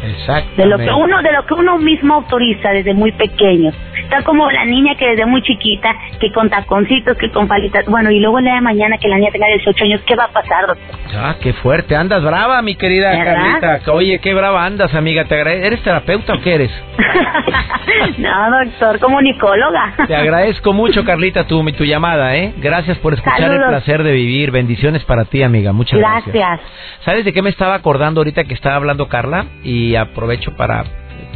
Exacto. 0.06 0.62
De 0.62 0.66
lo 0.68 0.78
que 0.78 0.92
uno 0.92 1.22
de 1.22 1.32
lo 1.32 1.46
que 1.46 1.54
uno 1.54 1.78
mismo 1.78 2.16
autoriza 2.16 2.70
desde 2.72 2.94
muy 2.94 3.12
pequeño. 3.12 3.72
Está 4.04 4.24
como 4.24 4.50
la 4.52 4.66
niña 4.66 4.96
que 4.96 5.08
desde 5.08 5.26
muy 5.26 5.42
chiquita, 5.42 5.96
que 6.20 6.32
con 6.32 6.50
taconcitos, 6.50 7.18
que 7.18 7.32
con 7.32 7.48
palitas. 7.48 7.86
Bueno, 7.88 8.12
y 8.12 8.20
luego 8.20 8.40
el 8.40 8.46
día 8.46 8.56
de 8.56 8.62
mañana 8.62 8.98
que 8.98 9.08
la 9.08 9.18
niña 9.18 9.32
tenga 9.32 9.48
18 9.48 9.84
años, 9.84 10.02
¿qué 10.06 10.16
va 10.16 10.26
a 10.26 10.32
pasar, 10.32 10.68
doctor? 10.68 10.96
Ah, 11.18 11.36
qué 11.42 11.54
fuerte. 11.54 11.96
Andas 11.96 12.24
brava, 12.24 12.62
mi 12.62 12.76
querida 12.76 13.12
Carlita. 13.12 13.92
Oye, 13.92 14.20
qué 14.20 14.34
brava 14.34 14.66
andas, 14.66 14.94
amiga. 14.94 15.26
¿Te 15.26 15.36
¿Eres 15.36 15.82
terapeuta 15.82 16.34
o 16.34 16.42
qué 16.42 16.56
eres? 16.56 16.72
no, 18.18 18.66
doctor, 18.66 19.00
comunicóloga. 19.00 19.94
Te 20.08 20.16
agradezco 20.16 20.74
mucho, 20.74 21.04
Carlita, 21.04 21.46
tu, 21.46 21.64
tu 21.72 21.84
llamada, 21.84 22.36
¿eh? 22.36 22.54
Gracias 22.58 22.98
por 23.00 23.14
escuchar 23.14 23.52
el 23.52 23.64
placer 23.68 24.04
de 24.04 24.12
vivir. 24.12 24.52
Bendiciones 24.52 25.04
para 25.04 25.26
ti, 25.26 25.44
amiga. 25.44 25.72
Muchas 25.72 26.00
gracias. 26.00 26.34
Gracias. 26.34 26.62
¿Sabes 27.06 27.26
de 27.26 27.34
qué 27.34 27.42
me 27.42 27.50
estaba 27.50 27.76
acordando 27.76 28.22
ahorita 28.22 28.46
que 28.46 28.54
estaba 28.54 28.76
hablando 28.76 29.08
Carla? 29.08 29.46
Y 29.64 29.95
aprovecho 30.02 30.56
para, 30.56 30.86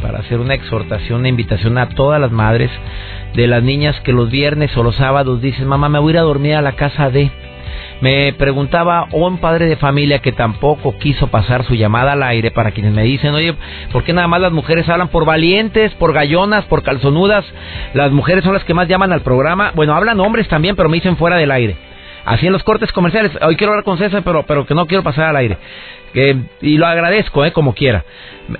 para 0.02 0.20
hacer 0.20 0.38
una 0.38 0.54
exhortación, 0.54 1.20
una 1.20 1.28
invitación 1.28 1.78
a 1.78 1.88
todas 1.90 2.20
las 2.20 2.30
madres 2.30 2.70
de 3.34 3.46
las 3.46 3.62
niñas 3.62 3.98
que 4.00 4.12
los 4.12 4.30
viernes 4.30 4.76
o 4.76 4.82
los 4.82 4.96
sábados 4.96 5.40
dicen, 5.40 5.66
mamá, 5.66 5.88
me 5.88 5.98
voy 5.98 6.12
a 6.12 6.14
ir 6.14 6.18
a 6.18 6.22
dormir 6.22 6.54
a 6.54 6.62
la 6.62 6.72
casa 6.72 7.10
de... 7.10 7.30
Me 8.00 8.32
preguntaba 8.32 9.08
un 9.12 9.38
padre 9.38 9.66
de 9.66 9.76
familia 9.76 10.20
que 10.20 10.32
tampoco 10.32 10.96
quiso 10.98 11.26
pasar 11.26 11.66
su 11.66 11.74
llamada 11.74 12.12
al 12.12 12.22
aire 12.22 12.50
para 12.50 12.70
quienes 12.70 12.94
me 12.94 13.02
dicen, 13.02 13.34
oye, 13.34 13.54
¿por 13.92 14.04
qué 14.04 14.14
nada 14.14 14.26
más 14.26 14.40
las 14.40 14.52
mujeres 14.52 14.88
hablan 14.88 15.08
por 15.08 15.26
valientes, 15.26 15.92
por 15.96 16.14
gallonas, 16.14 16.64
por 16.64 16.82
calzonudas? 16.82 17.44
Las 17.92 18.10
mujeres 18.10 18.42
son 18.42 18.54
las 18.54 18.64
que 18.64 18.72
más 18.72 18.88
llaman 18.88 19.12
al 19.12 19.20
programa. 19.20 19.72
Bueno, 19.74 19.94
hablan 19.94 20.18
hombres 20.18 20.48
también, 20.48 20.76
pero 20.76 20.88
me 20.88 20.96
dicen 20.96 21.18
fuera 21.18 21.36
del 21.36 21.50
aire. 21.50 21.76
Así 22.24 22.46
en 22.46 22.52
los 22.52 22.62
cortes 22.62 22.90
comerciales. 22.92 23.32
Hoy 23.42 23.56
quiero 23.56 23.72
hablar 23.72 23.84
con 23.84 23.98
César, 23.98 24.22
pero, 24.24 24.44
pero 24.44 24.66
que 24.66 24.74
no 24.74 24.86
quiero 24.86 25.02
pasar 25.02 25.26
al 25.26 25.36
aire. 25.36 25.58
Y 26.14 26.76
lo 26.76 26.86
agradezco, 26.86 27.44
eh, 27.44 27.52
como 27.52 27.74
quiera. 27.74 28.04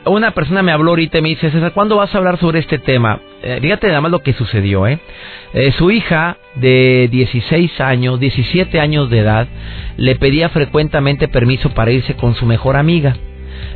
Una 0.04 0.30
persona 0.32 0.62
me 0.62 0.72
habló 0.72 0.90
ahorita 0.90 1.18
y 1.18 1.22
me 1.22 1.28
dice, 1.30 1.50
César, 1.50 1.72
¿cuándo 1.72 1.96
vas 1.96 2.14
a 2.14 2.18
hablar 2.18 2.38
sobre 2.38 2.60
este 2.60 2.78
tema? 2.78 3.20
Eh, 3.42 3.58
fíjate 3.60 3.88
nada 3.88 4.00
más 4.00 4.12
lo 4.12 4.22
que 4.22 4.32
sucedió, 4.34 4.86
¿eh? 4.86 5.00
¿eh? 5.52 5.72
Su 5.72 5.90
hija 5.90 6.36
de 6.54 7.08
16 7.10 7.80
años, 7.80 8.20
17 8.20 8.78
años 8.78 9.10
de 9.10 9.18
edad, 9.18 9.48
le 9.96 10.14
pedía 10.16 10.48
frecuentemente 10.50 11.26
permiso 11.28 11.70
para 11.70 11.90
irse 11.90 12.14
con 12.14 12.34
su 12.34 12.46
mejor 12.46 12.76
amiga. 12.76 13.16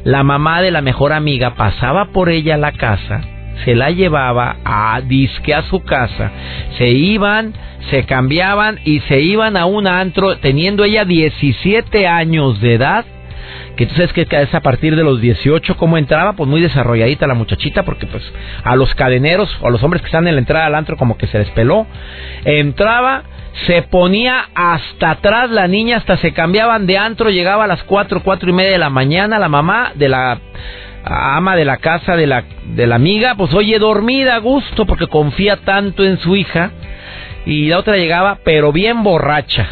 La 0.05 0.23
mamá 0.23 0.63
de 0.63 0.71
la 0.71 0.83
mejor 0.83 1.13
amiga 1.13 1.55
pasaba 1.57 2.07
por 2.13 2.29
ella 2.29 2.55
a 2.55 2.59
la 2.59 2.73
casa, 2.73 3.23
se 3.65 3.75
la 3.75 3.91
llevaba 3.91 4.57
a 4.65 5.01
disque 5.01 5.53
a 5.55 5.63
su 5.63 5.83
casa, 5.83 6.31
se 6.79 6.91
iban, 6.91 7.55
se 7.91 8.05
cambiaban 8.05 8.79
y 8.85 9.01
se 9.01 9.21
iban 9.21 9.57
a 9.57 9.67
un 9.67 9.87
antro 9.87 10.37
teniendo 10.39 10.85
ella 10.85 11.05
17 11.05 12.07
años 12.07 12.61
de 12.61 12.75
edad 12.75 13.05
que 13.77 13.87
tú 13.87 13.95
sabes 13.95 14.13
que 14.13 14.27
es 14.31 14.55
a 14.55 14.61
partir 14.61 14.97
de 14.97 15.03
los 15.03 15.21
18 15.21 15.77
cómo 15.77 15.99
entraba, 15.99 16.35
pues 16.35 16.49
muy 16.49 16.61
desarrolladita 16.61 17.27
la 17.27 17.35
muchachita, 17.35 17.85
porque 17.85 18.07
pues 18.07 18.23
a 18.63 18.77
los 18.77 18.95
cadeneros 18.95 19.57
o 19.61 19.69
a 19.69 19.71
los 19.71 19.83
hombres 19.83 20.03
que 20.03 20.07
están 20.07 20.27
en 20.29 20.35
la 20.35 20.41
entrada 20.41 20.67
al 20.67 20.75
antro 20.75 20.97
como 20.97 21.17
que 21.17 21.27
se 21.27 21.39
despeló, 21.39 21.87
entraba, 22.45 23.25
se 23.67 23.83
ponía 23.83 24.47
hasta 24.55 25.11
atrás 25.11 25.51
la 25.51 25.69
niña, 25.69 25.99
hasta 25.99 26.17
se 26.19 26.33
cambiaban 26.33 26.87
de 26.87 26.99
antro, 26.99 27.31
llegaba 27.31 27.65
a 27.65 27.69
las 27.69 27.83
4, 27.85 28.23
cuatro 28.23 28.51
y 28.51 28.53
media 28.53 28.73
de 28.73 28.79
la 28.79 28.91
mañana, 28.91 29.39
la 29.39 29.49
mamá 29.49 29.93
de 29.95 30.09
la 30.09 30.41
ama 31.07 31.55
de 31.55 31.67
la 31.67 31.77
casa 31.77 32.17
de 32.17 32.27
la, 32.27 32.45
de 32.65 32.87
la 32.87 32.95
amiga, 32.95 33.35
pues 33.35 33.53
oye, 33.53 33.79
dormida 33.79 34.37
a 34.37 34.39
gusto 34.39 34.87
porque 34.87 35.07
confía 35.07 35.57
tanto 35.59 36.03
en 36.05 36.19
su 36.19 36.35
hija, 36.35 36.71
y 37.47 37.69
la 37.69 37.79
otra 37.79 37.97
llegaba, 37.97 38.39
pero 38.45 38.73
bien 38.73 39.03
borracha. 39.03 39.69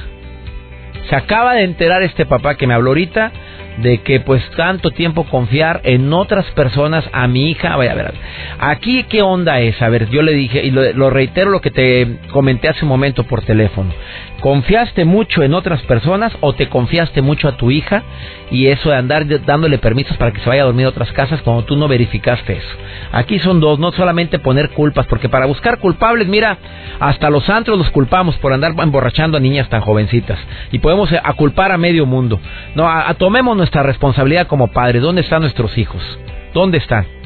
Se 1.08 1.16
acaba 1.16 1.54
de 1.54 1.64
enterar 1.64 2.02
este 2.02 2.26
papá 2.26 2.56
que 2.56 2.66
me 2.66 2.74
habló 2.74 2.90
ahorita 2.90 3.32
de 3.78 3.98
que 3.98 4.20
pues 4.20 4.42
tanto 4.56 4.90
tiempo 4.90 5.24
confiar 5.24 5.80
en 5.84 6.12
otras 6.12 6.46
personas 6.52 7.04
a 7.12 7.26
mi 7.26 7.50
hija. 7.50 7.76
Vaya, 7.76 7.92
a 7.92 7.94
ver, 7.94 8.14
aquí 8.58 9.04
qué 9.04 9.22
onda 9.22 9.60
es. 9.60 9.80
A 9.80 9.88
ver, 9.88 10.08
yo 10.10 10.22
le 10.22 10.32
dije 10.32 10.64
y 10.64 10.70
lo, 10.70 11.10
reitero 11.10 11.50
lo 11.50 11.60
que 11.60 11.70
te 11.70 12.18
comenté 12.32 12.68
hace 12.68 12.84
un 12.84 12.88
momento 12.88 13.24
por 13.24 13.42
teléfono. 13.42 13.92
¿Confiaste 14.42 15.04
mucho 15.04 15.44
en 15.44 15.54
otras 15.54 15.82
personas 15.82 16.36
o 16.40 16.52
te 16.52 16.68
confiaste 16.68 17.22
mucho 17.22 17.46
a 17.46 17.56
tu 17.56 17.70
hija 17.70 18.02
y 18.50 18.66
eso 18.66 18.90
de 18.90 18.96
andar 18.96 19.24
dándole 19.46 19.78
permisos 19.78 20.16
para 20.16 20.32
que 20.32 20.40
se 20.40 20.48
vaya 20.48 20.62
a 20.62 20.64
dormir 20.64 20.86
a 20.86 20.88
otras 20.88 21.12
casas 21.12 21.40
cuando 21.42 21.62
tú 21.62 21.76
no 21.76 21.86
verificaste 21.86 22.54
eso? 22.54 22.76
Aquí 23.12 23.38
son 23.38 23.60
dos, 23.60 23.78
no 23.78 23.92
solamente 23.92 24.40
poner 24.40 24.70
culpas, 24.70 25.06
porque 25.06 25.28
para 25.28 25.46
buscar 25.46 25.78
culpables, 25.78 26.26
mira, 26.26 26.58
hasta 26.98 27.30
los 27.30 27.48
antros 27.48 27.78
los 27.78 27.90
culpamos 27.90 28.36
por 28.38 28.52
andar 28.52 28.74
emborrachando 28.76 29.36
a 29.36 29.40
niñas 29.40 29.68
tan 29.68 29.80
jovencitas 29.80 30.40
y 30.72 30.80
podemos 30.80 31.12
eh, 31.12 31.20
aculpar 31.22 31.70
a 31.70 31.78
medio 31.78 32.04
mundo. 32.04 32.40
No, 32.74 32.90
tomemos 33.18 33.56
nuestra 33.56 33.84
responsabilidad 33.84 34.48
como 34.48 34.72
padres. 34.72 35.02
¿Dónde 35.02 35.20
están 35.20 35.42
nuestros 35.42 35.78
hijos? 35.78 36.02
¿Dónde 36.52 36.78
están? 36.78 37.21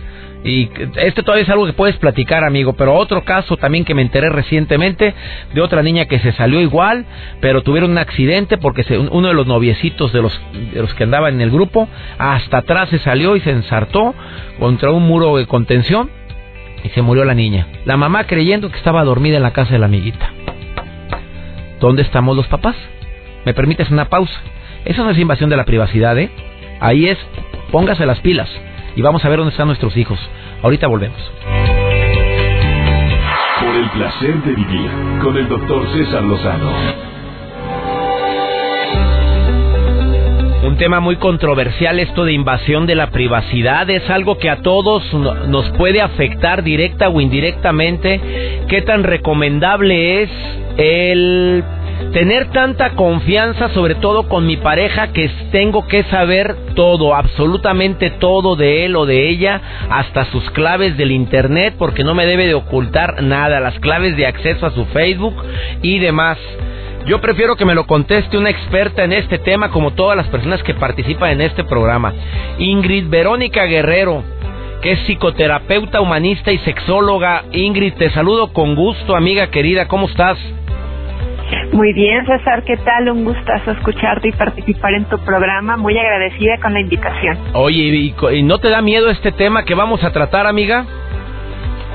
Y 0.47 0.71
este 0.99 1.25
todavía 1.25 1.43
es 1.43 1.51
algo 1.51 1.67
que 1.67 1.73
puedes 1.73 1.97
platicar, 1.97 2.45
amigo. 2.45 2.75
Pero 2.75 2.95
otro 2.95 3.25
caso 3.25 3.57
también 3.57 3.85
que 3.85 3.95
me 3.95 4.03
enteré 4.03 4.31
recientemente 4.31 5.13
de 5.53 5.61
otra 5.61 5.83
niña 5.83 6.05
que 6.05 6.21
se 6.21 6.31
salió 6.33 6.61
igual, 6.61 7.05
pero 7.41 7.63
tuvieron 7.63 7.91
un 7.91 7.99
accidente 7.99 8.57
porque 8.57 8.85
uno 8.97 9.27
de 9.27 9.35
los 9.35 9.49
noviecitos 9.49 10.13
de 10.13 10.23
los, 10.23 10.41
de 10.73 10.81
los 10.81 10.95
que 10.95 11.03
andaban 11.03 11.35
en 11.35 11.41
el 11.41 11.51
grupo 11.51 11.89
hasta 12.17 12.59
atrás 12.59 12.89
se 12.91 13.01
salió 13.01 13.35
y 13.35 13.41
se 13.41 13.51
ensartó 13.51 14.15
contra 14.61 14.93
un 14.93 15.03
muro 15.03 15.37
de 15.37 15.47
contención 15.47 16.11
y 16.85 16.91
se 16.91 17.03
murió 17.03 17.25
la 17.25 17.35
niña. 17.35 17.67
La 17.85 17.97
mamá 17.97 18.25
creyendo 18.25 18.71
que 18.71 18.79
estaba 18.79 19.03
dormida 19.03 19.39
en 19.39 19.43
la 19.43 19.53
casa 19.53 19.73
de 19.73 19.81
la 19.81 19.87
amiguita. 19.87 20.31
¿Dónde 21.81 22.03
estamos 22.03 22.37
los 22.37 22.47
papás? 22.47 22.77
¿Me 23.45 23.53
permites 23.53 23.91
una 23.91 24.09
pausa? 24.09 24.41
Eso 24.85 25.03
no 25.03 25.11
es 25.11 25.19
invasión 25.19 25.51
de 25.51 25.57
la 25.57 25.65
privacidad, 25.65 26.17
¿eh? 26.17 26.31
Ahí 26.79 27.09
es, 27.09 27.19
póngase 27.73 28.07
las 28.07 28.21
pilas 28.21 28.49
y 28.97 29.03
vamos 29.03 29.25
a 29.25 29.29
ver 29.29 29.39
dónde 29.39 29.53
están 29.53 29.69
nuestros 29.69 29.97
hijos. 29.97 30.19
Ahorita 30.63 30.89
volvemos. 30.89 31.21
Por 33.61 33.77
el 33.77 33.91
placer 33.91 34.43
de 34.43 34.55
vivir 34.55 34.91
con 35.23 35.37
el 35.37 35.49
doctor 35.49 35.87
César 35.93 36.25
Lozano. 36.25 36.73
Un 40.67 40.77
tema 40.79 40.99
muy 41.01 41.17
controversial 41.17 42.01
esto 42.01 42.25
de 42.25 42.33
invasión 42.33 42.87
de 42.87 42.97
la 42.97 43.11
privacidad 43.11 43.89
es 43.89 44.09
algo 44.11 44.39
que 44.39 44.51
a 44.51 44.63
todos 44.63 45.05
nos 45.15 45.71
puede 45.71 46.01
afectar 46.01 46.65
directa 46.65 47.09
o 47.09 47.21
indirectamente. 47.21 48.21
¿Qué 48.67 48.83
tan 48.83 49.05
recomendable 49.05 50.23
es 50.23 50.31
el 50.77 51.63
tener 52.13 52.51
tanta 52.51 52.95
confianza, 52.95 53.69
sobre 53.71 53.95
todo 53.95 54.29
con 54.29 54.47
mi 54.47 54.57
pareja, 54.57 55.13
que 55.13 55.31
tengo 55.51 55.87
que 55.87 56.05
saber 56.05 56.57
todo, 56.75 57.15
absolutamente 57.15 58.11
todo 58.11 58.57
de 58.57 58.85
él 58.85 58.97
o 58.97 59.07
de 59.07 59.29
ella, 59.29 59.61
hasta 59.91 60.25
sus 60.27 60.51
claves 60.51 60.97
del 60.97 61.11
internet, 61.11 61.75
porque 61.79 62.05
no 62.05 62.15
me 62.15 62.27
debe 62.27 62.47
de 62.47 62.55
ocultar 62.55 63.23
nada, 63.23 63.61
las 63.61 63.79
claves 63.81 64.17
de 64.17 64.27
acceso 64.27 64.67
a 64.67 64.71
su 64.71 64.85
Facebook 64.87 65.35
y 65.83 65.99
demás. 65.99 66.39
Yo 67.07 67.21
prefiero 67.21 67.55
que 67.55 67.65
me 67.65 67.75
lo 67.75 67.87
conteste 67.87 68.37
una 68.37 68.51
experta 68.51 69.05
en 69.05 69.13
este 69.13 69.39
tema, 69.39 69.71
como 69.71 69.93
todas 69.93 70.17
las 70.17 70.27
personas 70.27 70.63
que 70.63 70.75
participan 70.75 71.31
en 71.31 71.41
este 71.43 71.63
programa. 71.65 72.13
Ingrid 72.59 73.09
Verónica 73.09 73.65
Guerrero, 73.65 74.25
que 74.83 74.93
es 74.93 75.01
psicoterapeuta 75.07 76.01
humanista 76.01 76.51
y 76.51 76.59
sexóloga. 76.59 77.45
Ingrid, 77.53 77.95
te 77.95 78.11
saludo 78.11 78.53
con 78.53 78.75
gusto, 78.75 79.15
amiga 79.15 79.49
querida, 79.51 79.87
¿cómo 79.87 80.09
estás? 80.09 80.37
Muy 81.73 81.93
bien, 81.93 82.25
César, 82.27 82.63
¿qué 82.65 82.77
tal? 82.77 83.11
Un 83.11 83.25
gustazo 83.25 83.73
escucharte 83.73 84.29
y 84.29 84.33
participar 84.33 84.95
en 84.95 85.05
tu 85.05 85.19
programa. 85.19 85.77
Muy 85.77 85.99
agradecida 85.99 86.59
con 86.59 86.73
la 86.73 86.81
invitación. 86.81 87.39
Oye, 87.55 88.15
¿y, 88.33 88.43
no 88.43 88.59
te 88.59 88.69
da 88.69 88.83
miedo 88.83 89.11
este 89.11 89.33
tema 89.33 89.65
que 89.65 89.75
vamos 89.75 90.03
a 90.05 90.13
tratar, 90.13 90.47
amiga? 90.47 90.87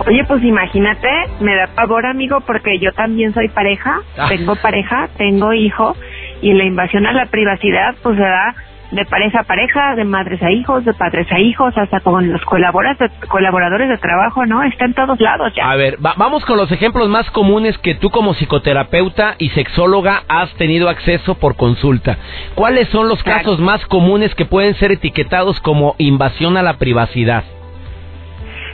Oye, 0.08 0.24
pues 0.28 0.44
imagínate, 0.44 1.08
me 1.42 1.56
da 1.56 1.68
pavor, 1.76 2.06
amigo, 2.06 2.40
porque 2.42 2.80
yo 2.80 2.92
también 2.94 3.34
soy 3.34 3.50
pareja, 3.50 4.02
ah. 4.18 4.30
tengo 4.30 4.56
pareja, 4.56 5.10
tengo 5.18 5.54
hijo, 5.54 5.96
y 6.42 6.54
la 6.54 6.64
invasión 6.64 7.06
a 7.06 7.14
la 7.14 7.28
privacidad, 7.28 7.96
pues 8.02 8.18
se 8.18 8.24
da 8.24 8.56
de 8.92 9.06
pareja 9.06 9.40
a 9.40 9.44
pareja, 9.44 9.96
de 9.96 10.04
madres 10.04 10.42
a 10.44 10.52
hijos, 10.52 10.84
de 10.84 10.94
padres 10.94 11.32
a 11.32 11.40
hijos, 11.40 11.74
hasta 11.78 12.02
con 12.02 12.32
los 12.32 12.42
colaboradores 12.44 13.90
de 13.90 13.98
trabajo, 13.98 14.46
¿no? 14.46 14.64
Está 14.64 14.86
en 14.86 14.94
todos 14.94 15.20
lados 15.20 15.54
ya. 15.56 15.70
A 15.70 15.76
ver, 15.76 15.98
vamos 16.00 16.46
con 16.46 16.58
los 16.58 16.72
ejemplos 16.72 17.08
más 17.08 17.30
comunes 17.32 17.78
que 17.78 17.96
tú 17.96 18.10
como 18.10 18.34
psicoterapeuta 18.34 19.36
y 19.38 19.50
sexóloga 19.50 20.24
has 20.28 20.54
tenido 20.56 20.90
acceso 20.90 21.36
por 21.36 21.56
consulta. 21.56 22.18
¿Cuáles 22.56 22.90
son 22.90 23.08
los 23.08 23.24
casos 23.24 23.60
más 23.60 23.86
comunes 23.86 24.36
que 24.36 24.46
pueden 24.46 24.76
ser 24.76 24.92
etiquetados 24.92 25.60
como 25.62 25.96
invasión 25.98 26.58
a 26.58 26.62
la 26.62 26.78
privacidad? 26.78 27.44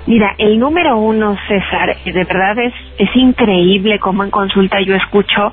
Mira, 0.08 0.34
el 0.38 0.58
número 0.58 0.98
uno, 0.98 1.36
César, 1.50 1.98
de 2.06 2.24
verdad 2.24 2.58
es, 2.60 2.74
es 2.98 3.14
increíble 3.14 4.00
cómo 4.00 4.24
en 4.24 4.32
consulta 4.32 4.80
yo 4.80 4.96
escucho 4.96 5.52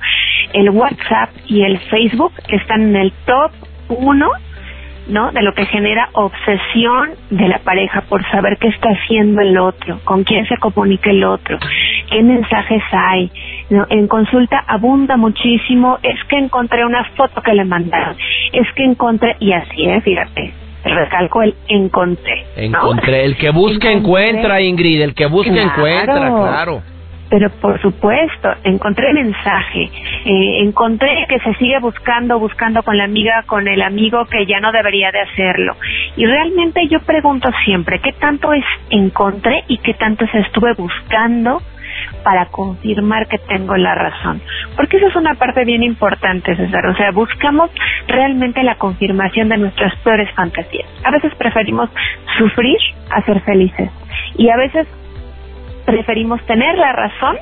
el 0.53 0.71
WhatsApp 0.71 1.31
y 1.47 1.63
el 1.63 1.79
Facebook 1.91 2.33
están 2.49 2.83
en 2.83 2.97
el 2.97 3.13
top 3.27 3.51
uno 3.89 4.31
¿no? 5.09 5.31
De 5.33 5.43
lo 5.43 5.55
que 5.55 5.67
genera 5.67 6.09
obsesión 6.13 7.11
de 7.31 7.49
la 7.49 7.59
pareja 7.59 8.03
por 8.03 8.23
saber 8.31 8.59
qué 8.59 8.69
está 8.69 8.91
haciendo 8.91 9.41
el 9.41 9.57
otro, 9.59 10.01
con 10.05 10.25
quién 10.25 10.47
se 10.47 10.57
comunica 10.59 11.11
el 11.11 11.25
otro, 11.25 11.59
qué 12.11 12.23
mensajes 12.23 12.83
hay. 12.93 13.31
¿no? 13.71 13.87
En 13.91 14.09
consulta 14.09 14.63
abunda 14.67 15.17
muchísimo, 15.17 15.99
es 16.03 16.23
que 16.29 16.37
encontré 16.37 16.85
una 16.85 17.05
foto 17.17 17.43
que 17.43 17.55
le 17.55 17.65
mandaron, 17.65 18.17
es 18.53 18.67
que 18.75 18.85
encontré, 18.85 19.37
y 19.41 19.53
así, 19.53 19.85
¿eh? 19.85 20.01
Fíjate, 20.01 20.53
recalco 20.85 21.43
el 21.43 21.55
encontré. 21.69 22.45
Encontré, 22.57 23.25
el 23.25 23.37
que 23.37 23.51
busca 23.51 23.91
encuentra, 23.91 24.61
Ingrid, 24.61 25.03
el 25.03 25.15
que 25.15 25.27
busca 25.27 25.63
encuentra, 25.63 26.29
claro 26.29 26.94
pero 27.35 27.51
por 27.51 27.83
supuesto, 27.83 28.49
encontré 28.63 29.13
mensaje, 29.13 29.91
eh, 30.25 30.63
encontré 30.63 31.27
que 31.29 31.41
se 31.41 31.53
sigue 31.55 31.81
buscando, 31.81 32.39
buscando 32.39 32.85
con 32.85 32.97
la 32.97 33.03
amiga, 33.03 33.43
con 33.49 33.67
el 33.67 33.83
amigo 33.83 34.25
que 34.27 34.47
ya 34.47 34.61
no 34.61 34.71
debería 34.71 35.11
de 35.11 35.23
hacerlo. 35.23 35.75
Y 36.17 36.27
realmente 36.27 36.87
yo 36.87 37.01
pregunto 37.01 37.51
siempre, 37.65 37.99
¿qué 37.99 38.13
tanto 38.13 38.53
es 38.53 38.63
encontré 38.89 39.65
y 39.67 39.79
qué 39.79 39.95
tanto 39.95 40.25
se 40.29 40.39
estuve 40.39 40.75
buscando 40.75 41.61
para 42.23 42.47
confirmar 42.47 43.27
que 43.27 43.39
tengo 43.39 43.77
la 43.77 43.95
razón. 43.95 44.41
Porque 44.77 44.97
eso 44.97 45.09
es 45.09 45.17
una 45.17 45.35
parte 45.35 45.65
bien 45.65 45.83
importante, 45.83 46.57
César. 46.57 46.87
O 46.87 46.97
sea, 46.97 47.11
buscamos 47.11 47.71
realmente 48.09 48.63
la 48.63 48.77
confirmación 48.77 49.49
de 49.49 49.59
nuestras 49.59 49.95
peores 49.99 50.31
fantasías. 50.35 50.89
A 51.05 51.11
veces 51.11 51.35
preferimos 51.35 51.91
sufrir 52.39 52.79
a 53.11 53.23
ser 53.23 53.41
felices. 53.43 53.91
Y 54.37 54.49
a 54.49 54.57
veces 54.57 54.87
preferimos 55.85 56.45
tener 56.47 56.77
la 56.79 56.93
razón, 56.93 57.37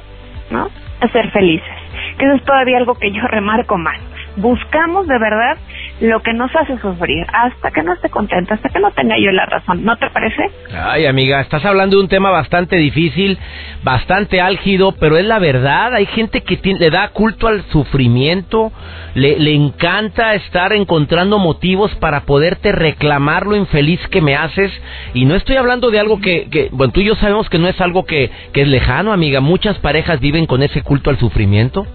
¿no? 0.51 0.69
A 1.01 1.09
ser 1.09 1.31
felices. 1.31 1.75
Que 2.19 2.27
eso 2.27 2.35
es 2.35 2.45
todavía 2.45 2.79
algo 2.79 2.95
que 2.95 3.11
yo 3.11 3.23
remarco 3.27 3.79
más. 3.79 3.99
Buscamos 4.37 5.07
de 5.07 5.19
verdad 5.19 5.57
lo 6.03 6.21
que 6.21 6.33
nos 6.33 6.51
hace 6.57 6.77
sufrir 6.79 7.25
hasta 7.33 7.71
que 7.71 7.83
no 7.83 7.93
esté 7.93 8.11
contenta, 8.11 8.55
hasta 8.55 8.69
que 8.69 8.81
no 8.81 8.91
tenga 8.91 9.17
yo 9.19 9.31
la 9.31 9.47
razón. 9.47 9.85
¿No 9.85 9.97
te 9.97 10.11
parece? 10.11 10.51
Ay, 10.75 11.07
amiga, 11.07 11.41
estás 11.41 11.65
hablando 11.65 11.97
de 11.97 12.03
un 12.03 12.09
tema 12.09 12.31
bastante 12.31 12.77
difícil, 12.77 13.39
bastante 13.85 14.41
álgido, 14.41 14.93
pero 14.99 15.17
es 15.17 15.25
la 15.25 15.39
verdad. 15.39 15.95
Hay 15.95 16.07
gente 16.07 16.43
que 16.43 16.59
le 16.75 16.91
da 16.91 17.11
culto 17.11 17.47
al 17.47 17.63
sufrimiento, 17.71 18.73
le, 19.15 19.39
le 19.39 19.55
encanta 19.55 20.35
estar 20.35 20.73
encontrando 20.73 21.39
motivos 21.39 21.95
para 21.97 22.23
poderte 22.23 22.73
reclamar 22.73 23.47
lo 23.47 23.55
infeliz 23.55 24.01
que 24.09 24.21
me 24.21 24.35
haces. 24.35 24.73
Y 25.15 25.25
no 25.25 25.37
estoy 25.37 25.55
hablando 25.55 25.93
de 25.93 26.01
algo 26.01 26.21
que, 26.21 26.49
que 26.51 26.69
bueno, 26.73 26.93
tú 26.93 27.01
y 27.01 27.05
yo 27.05 27.15
sabemos 27.15 27.49
que 27.49 27.59
no 27.59 27.69
es 27.69 27.81
algo 27.81 28.05
que, 28.05 28.29
que 28.53 28.63
es 28.63 28.69
lejano, 28.69 29.13
amiga. 29.13 29.41
Muchas 29.41 29.79
parejas 29.79 30.19
viven 30.19 30.47
con 30.47 30.65
ese 30.65 30.83
culto 30.83 31.11
al 31.11 31.19
sufrimiento. 31.19 31.87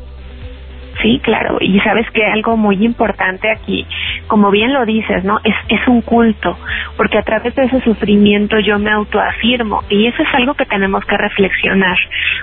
Sí, 1.02 1.20
claro, 1.24 1.58
y 1.60 1.80
sabes 1.82 2.10
que 2.12 2.26
algo 2.26 2.58
muy 2.58 2.84
importante 2.84 3.52
aquí, 3.52 3.86
como 4.28 4.50
bien 4.50 4.74
lo 4.74 4.86
dices, 4.86 5.24
¿no? 5.24 5.40
Es, 5.44 5.56
es 5.70 5.88
un 5.88 6.02
culto, 6.02 6.58
porque 6.96 7.20
a 7.20 7.24
través 7.24 7.54
de 7.56 7.66
ese 7.66 7.82
sufrimiento 7.82 8.60
yo 8.60 8.80
me 8.80 8.90
autoafirmo, 8.90 9.84
y 9.90 10.08
eso 10.08 10.24
es 10.24 10.34
algo 10.34 10.56
que 10.56 10.66
tenemos 10.66 11.06
que 11.06 11.18
reflexionar 11.18 11.98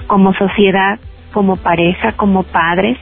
como 0.07 0.35
sociedad, 0.35 1.01
como 1.33 1.57
pareja, 1.57 2.13
como 2.13 2.45
padres, 2.45 2.97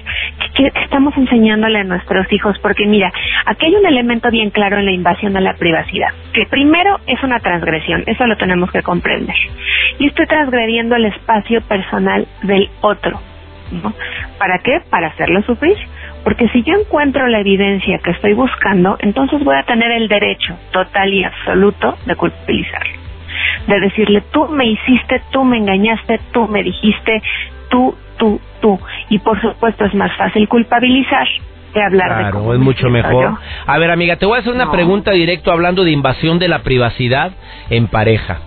¿qué, 0.55 0.73
estamos 0.83 1.15
enseñándole 1.19 1.81
a 1.81 1.85
nuestros 1.85 2.33
hijos? 2.33 2.59
Porque 2.61 2.87
mira, 2.87 3.13
aquí 3.45 3.67
hay 3.67 3.75
un 3.75 3.85
elemento 3.85 4.31
bien 4.31 4.49
claro 4.49 4.79
en 4.79 4.87
la 4.87 4.93
invasión 4.93 5.35
de 5.35 5.43
la 5.43 5.53
privacidad, 5.53 6.09
que 6.33 6.47
primero 6.47 6.99
es 7.07 7.23
una 7.23 7.41
transgresión, 7.41 8.05
eso 8.07 8.27
lo 8.27 8.39
tenemos 8.39 8.73
que 8.73 8.83
comprender. 8.83 9.37
Y 9.99 10.07
estoy 10.07 10.27
transgrediendo 10.27 10.97
el 10.97 11.05
espacio 11.05 11.61
personal 11.61 12.27
del 12.43 12.71
otro 12.81 13.21
¿Para 14.39 14.59
qué? 14.59 14.81
Para 14.91 15.09
hacerlo 15.09 15.43
sufrir. 15.43 15.77
Porque 16.25 16.49
si 16.49 16.63
yo 16.63 16.75
encuentro 16.75 17.27
la 17.27 17.41
evidencia 17.41 17.99
que 17.99 18.13
estoy 18.13 18.35
buscando, 18.35 18.97
entonces 19.01 19.43
voy 19.43 19.57
a 19.57 19.65
tener 19.65 19.91
el 19.93 20.09
derecho 20.09 20.57
total 20.71 21.13
y 21.13 21.25
absoluto 21.25 21.97
de 22.07 22.15
culpabilizarlo. 22.15 22.93
De 23.67 23.81
decirle, 23.81 24.23
tú 24.33 24.49
me 24.49 24.67
hiciste, 24.67 25.23
tú 25.31 25.45
me 25.45 25.57
engañaste, 25.57 26.21
tú 26.33 26.47
me 26.47 26.63
dijiste, 26.63 27.23
tú, 27.71 27.97
tú, 28.19 28.41
tú. 28.61 28.79
Y 29.09 29.19
por 29.19 29.41
supuesto 29.41 29.85
es 29.85 29.95
más 29.95 30.17
fácil 30.17 30.49
culpabilizar 30.49 31.27
que 31.73 31.83
hablar 31.83 32.09
claro, 32.09 32.25
de 32.25 32.31
Claro, 32.31 32.55
es 32.55 32.61
mucho 32.61 32.89
mejor. 32.89 33.39
A 33.67 33.79
ver, 33.79 33.91
amiga, 33.91 34.17
te 34.17 34.27
voy 34.27 34.37
a 34.37 34.41
hacer 34.41 34.53
una 34.53 34.71
pregunta 34.71 35.11
directo 35.13 35.51
hablando 35.51 35.85
de 35.85 35.91
invasión 35.91 36.39
de 36.39 36.49
la 36.49 36.63
privacidad 36.63 37.33
en 37.71 37.89
pareja. 37.89 38.41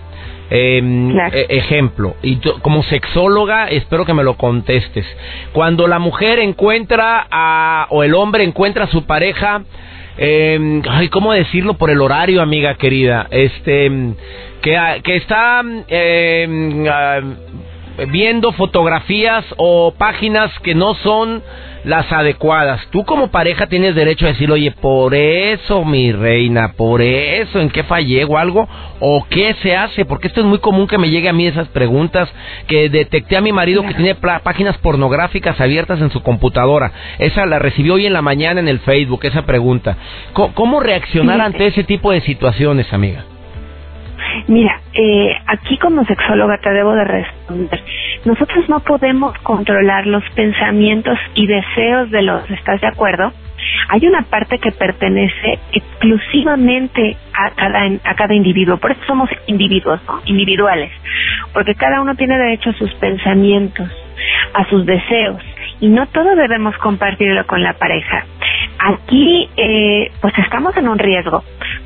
Em, 0.49 1.17
e, 1.17 1.47
ejemplo, 1.49 2.15
y 2.21 2.37
como 2.61 2.83
sexóloga 2.83 3.67
espero 3.67 4.05
que 4.05 4.13
me 4.13 4.23
lo 4.23 4.35
contestes. 4.35 5.05
Cuando 5.53 5.87
la 5.87 5.97
mujer 5.99 6.39
encuentra 6.39 7.25
a, 7.31 7.87
o 7.89 8.03
el 8.03 8.13
hombre 8.13 8.43
encuentra 8.43 8.85
a 8.85 8.87
su 8.87 9.05
pareja, 9.05 9.63
eh, 10.17 10.81
ay, 10.87 11.09
¿cómo 11.09 11.33
decirlo 11.33 11.73
por 11.75 11.89
el 11.89 11.99
horario, 11.99 12.41
amiga 12.41 12.75
querida? 12.75 13.27
Este, 13.31 13.91
que, 14.61 15.01
que 15.03 15.15
está 15.15 15.63
eh, 15.87 16.47
viendo 18.07 18.51
fotografías 18.53 19.45
o 19.57 19.93
páginas 19.97 20.51
que 20.59 20.75
no 20.75 20.95
son 20.95 21.43
las 21.85 22.11
adecuadas. 22.11 22.81
Tú 22.89 23.05
como 23.05 23.29
pareja 23.29 23.67
tienes 23.67 23.95
derecho 23.95 24.25
a 24.25 24.29
decir, 24.29 24.51
oye, 24.51 24.71
por 24.71 25.13
eso, 25.13 25.85
mi 25.85 26.11
reina, 26.11 26.73
por 26.73 27.01
eso, 27.01 27.59
¿en 27.59 27.69
qué 27.69 27.83
fallé 27.83 28.25
o 28.25 28.37
algo? 28.37 28.67
¿O 28.99 29.25
qué 29.29 29.55
se 29.61 29.75
hace? 29.75 30.03
Porque 30.03 30.27
esto 30.27 30.41
es 30.41 30.47
muy 30.47 30.57
común 30.57 30.87
que 30.87 30.97
me 30.97 31.09
llegue 31.09 31.29
a 31.29 31.33
mí 31.33 31.45
esas 31.45 31.67
preguntas, 31.69 32.27
que 32.67 32.89
detecté 32.89 33.37
a 33.37 33.41
mi 33.41 33.51
marido 33.51 33.83
que 33.83 33.93
tiene 33.93 34.15
páginas 34.15 34.77
pornográficas 34.79 35.61
abiertas 35.61 36.01
en 36.01 36.11
su 36.11 36.21
computadora. 36.21 36.91
Esa 37.19 37.45
la 37.45 37.59
recibió 37.59 37.93
hoy 37.93 38.07
en 38.07 38.13
la 38.13 38.21
mañana 38.21 38.59
en 38.59 38.67
el 38.67 38.79
Facebook, 38.79 39.23
esa 39.23 39.43
pregunta. 39.43 39.97
¿Cómo, 40.33 40.79
reaccionar 40.79 41.39
ante 41.39 41.67
ese 41.67 41.83
tipo 41.83 42.11
de 42.11 42.21
situaciones, 42.21 42.91
amiga? 42.91 43.23
Mira, 44.47 44.79
eh, 44.93 45.35
aquí 45.47 45.77
como 45.77 46.05
sexóloga 46.05 46.57
te 46.57 46.71
debo 46.71 46.93
de 46.93 47.03
responder. 47.03 47.83
Nosotros 48.25 48.67
no 48.69 48.79
podemos 48.81 49.37
controlar 49.39 50.07
los 50.07 50.23
pensamientos 50.35 51.17
y 51.35 51.47
deseos 51.47 52.09
de 52.11 52.21
los, 52.21 52.49
¿estás 52.51 52.81
de 52.81 52.87
acuerdo? 52.87 53.31
Hay 53.89 54.05
una 54.07 54.23
parte 54.23 54.59
que 54.59 54.71
pertenece 54.71 55.59
exclusivamente 55.71 57.17
a 57.33 57.51
cada, 57.51 57.85
a 58.03 58.15
cada 58.15 58.33
individuo, 58.33 58.77
por 58.77 58.91
eso 58.91 59.01
somos 59.07 59.29
individuos, 59.47 60.01
¿no? 60.07 60.21
Individuales, 60.25 60.91
porque 61.53 61.75
cada 61.75 62.01
uno 62.01 62.15
tiene 62.15 62.37
derecho 62.37 62.71
a 62.71 62.73
sus 62.73 62.93
pensamientos, 62.95 63.89
a 64.53 64.65
sus 64.69 64.85
deseos, 64.85 65.41
y 65.79 65.87
no 65.87 66.07
todo 66.07 66.35
debemos 66.35 66.77
compartirlo 66.77 67.45
con 67.47 67.63
la 67.63 67.73
pareja. 67.73 68.25
Aquí, 68.79 69.49
eh, 69.57 70.11
pues 70.21 70.33
estamos 70.37 70.75
en 70.77 70.87
un 70.87 70.99
riesgo, 70.99 71.43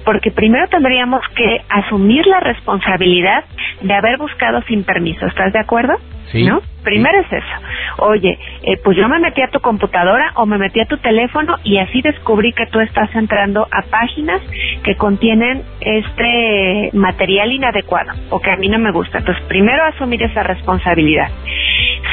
porque 0.10 0.32
primero 0.32 0.68
tendríamos 0.70 1.22
que 1.36 1.62
asumir 1.70 2.26
la 2.26 2.40
responsabilidad 2.40 3.44
de 3.80 3.94
haber 3.94 4.18
buscado 4.18 4.60
sin 4.64 4.84
permiso. 4.84 5.24
¿Estás 5.28 5.54
de 5.54 5.60
acuerdo? 5.60 5.94
Sí. 6.32 6.46
¿No? 6.46 6.64
Primero 6.84 7.20
es 7.20 7.32
eso. 7.32 8.08
Oye, 8.08 8.40
eh, 8.64 8.78
pues 8.84 8.98
yo 8.98 9.08
me 9.08 9.20
metí 9.20 9.44
a 9.44 9.52
tu 9.52 9.60
computadora 9.60 10.32
o 10.34 10.48
me 10.48 10.58
metí 10.58 10.80
a 10.80 10.88
tu 10.88 10.98
teléfono 10.98 11.58
y 11.64 11.78
así 11.78 12.02
descubrí 12.02 12.54
que 12.54 12.66
tú 12.66 12.80
estás 12.80 13.14
entrando 13.14 13.68
a 13.70 13.84
páginas 13.84 14.42
que 14.84 14.96
contienen 14.96 15.62
este 15.80 16.90
material 16.94 17.52
inadecuado 17.52 18.12
o 18.32 18.40
que 18.40 18.50
a 18.50 18.56
mí 18.56 18.68
no 18.68 18.80
me 18.80 18.92
gusta. 18.92 19.20
Entonces, 19.20 19.44
primero 19.46 19.84
asumir 19.86 20.24
esa 20.24 20.42
responsabilidad. 20.42 21.30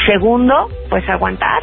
Segundo, 0.05 0.69
pues 0.91 1.09
aguantar, 1.09 1.63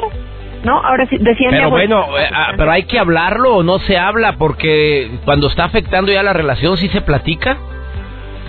¿no? 0.63 0.79
Ahora 0.79 1.05
sí, 1.07 1.17
decía 1.19 1.49
Pero 1.49 1.69
bueno, 1.69 2.17
eh, 2.17 2.29
ah, 2.33 2.53
pero 2.57 2.71
hay 2.71 2.83
que 2.83 2.99
hablarlo 2.99 3.57
o 3.57 3.63
no 3.63 3.79
se 3.79 3.97
habla 3.97 4.37
porque 4.37 5.19
cuando 5.25 5.47
está 5.47 5.65
afectando 5.65 6.11
ya 6.11 6.23
la 6.23 6.33
relación, 6.33 6.77
¿sí 6.77 6.87
se 6.89 7.01
platica? 7.01 7.57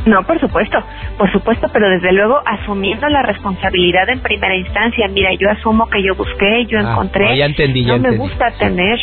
No, 0.06 0.22
por 0.24 0.38
supuesto, 0.38 0.78
por 1.16 1.32
supuesto, 1.32 1.66
pero 1.72 1.88
desde 1.88 2.12
luego 2.12 2.40
asumiendo 2.44 3.08
la 3.08 3.22
responsabilidad 3.22 4.08
en 4.10 4.20
primera 4.20 4.54
instancia. 4.54 5.08
Mira, 5.08 5.30
yo 5.38 5.50
asumo 5.50 5.88
que 5.88 6.02
yo 6.02 6.14
busqué, 6.14 6.66
yo 6.66 6.78
ah, 6.78 6.90
encontré. 6.90 7.24
No, 7.24 7.34
ya 7.34 7.46
entendí, 7.46 7.86
no 7.86 7.98
me 7.98 8.16
gusta 8.16 8.50
tener, 8.58 8.98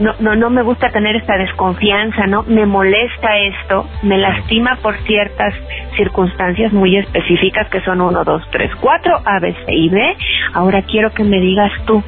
no, 0.00 0.14
no, 0.20 0.36
no 0.36 0.50
me 0.50 0.62
gusta 0.62 0.90
tener 0.90 1.16
esta 1.16 1.38
desconfianza, 1.38 2.26
¿no? 2.26 2.42
Me 2.42 2.66
molesta 2.66 3.38
esto, 3.38 3.88
me 4.02 4.18
lastima 4.18 4.76
por 4.82 4.94
ciertas 5.04 5.54
circunstancias 5.96 6.74
muy 6.74 6.98
específicas 6.98 7.68
que 7.70 7.80
son 7.80 8.02
uno, 8.02 8.22
dos, 8.22 8.42
tres, 8.50 8.70
cuatro, 8.82 9.22
A, 9.24 9.40
B, 9.40 9.54
C 9.64 9.72
y 9.72 9.88
B. 9.88 10.16
Ahora 10.52 10.82
quiero 10.82 11.10
que 11.12 11.24
me 11.24 11.40
digas 11.40 11.72
tú, 11.86 12.02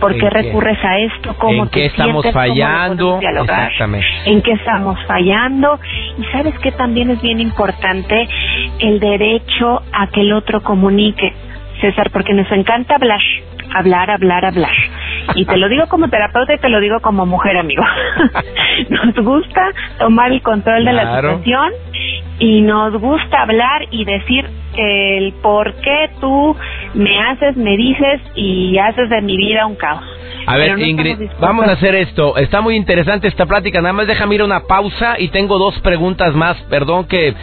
¿Por 0.00 0.16
qué 0.16 0.30
recurres 0.30 0.78
a 0.84 0.98
esto? 0.98 1.34
¿Cómo 1.38 1.64
¿En 1.64 1.68
qué 1.70 1.86
estamos 1.86 2.26
fallando? 2.32 3.20
Exactamente. 3.20 4.06
¿En 4.24 4.42
qué 4.42 4.52
estamos 4.52 4.98
fallando? 5.06 5.78
Y 6.18 6.24
sabes 6.32 6.58
que 6.58 6.72
también 6.72 7.10
es 7.10 7.22
bien 7.22 7.40
importante 7.40 8.28
el 8.80 8.98
derecho 8.98 9.82
a 9.92 10.08
que 10.08 10.22
el 10.22 10.32
otro 10.32 10.62
comunique, 10.62 11.32
César, 11.80 12.10
porque 12.10 12.34
nos 12.34 12.50
encanta 12.50 12.96
hablar, 12.96 13.20
hablar, 13.74 14.10
hablar, 14.10 14.44
hablar. 14.44 14.74
Y 15.34 15.44
te 15.44 15.56
lo 15.56 15.68
digo 15.68 15.86
como 15.88 16.08
terapeuta 16.08 16.54
y 16.54 16.58
te 16.58 16.68
lo 16.68 16.80
digo 16.80 17.00
como 17.00 17.24
mujer, 17.26 17.56
amigo. 17.56 17.84
nos 18.88 19.14
gusta 19.24 19.70
tomar 19.98 20.32
el 20.32 20.42
control 20.42 20.84
de 20.84 20.92
la 20.92 21.16
situación 21.16 21.72
y 22.38 22.62
nos 22.62 22.94
gusta 23.00 23.42
hablar 23.42 23.86
y 23.90 24.04
decir 24.04 24.48
el 24.76 25.32
por 25.42 25.74
qué 25.76 26.10
tú 26.20 26.56
me 26.94 27.18
haces, 27.20 27.56
me 27.56 27.76
dices 27.76 28.20
y 28.34 28.78
haces 28.78 29.08
de 29.10 29.20
mi 29.22 29.36
vida 29.36 29.66
un 29.66 29.76
caos. 29.76 30.04
A 30.46 30.56
ver, 30.56 30.78
Ingrid, 30.78 31.28
vamos 31.38 31.66
a 31.68 31.72
hacer 31.72 31.94
esto. 31.94 32.36
Está 32.36 32.60
muy 32.60 32.74
interesante 32.74 33.28
esta 33.28 33.46
plática. 33.46 33.80
Nada 33.80 33.92
más 33.92 34.06
déjame 34.06 34.36
ir 34.36 34.40
a 34.40 34.44
una 34.44 34.60
pausa 34.60 35.16
y 35.18 35.28
tengo 35.28 35.58
dos 35.58 35.78
preguntas 35.80 36.34
más. 36.34 36.56
Perdón 36.68 37.06
que 37.06 37.34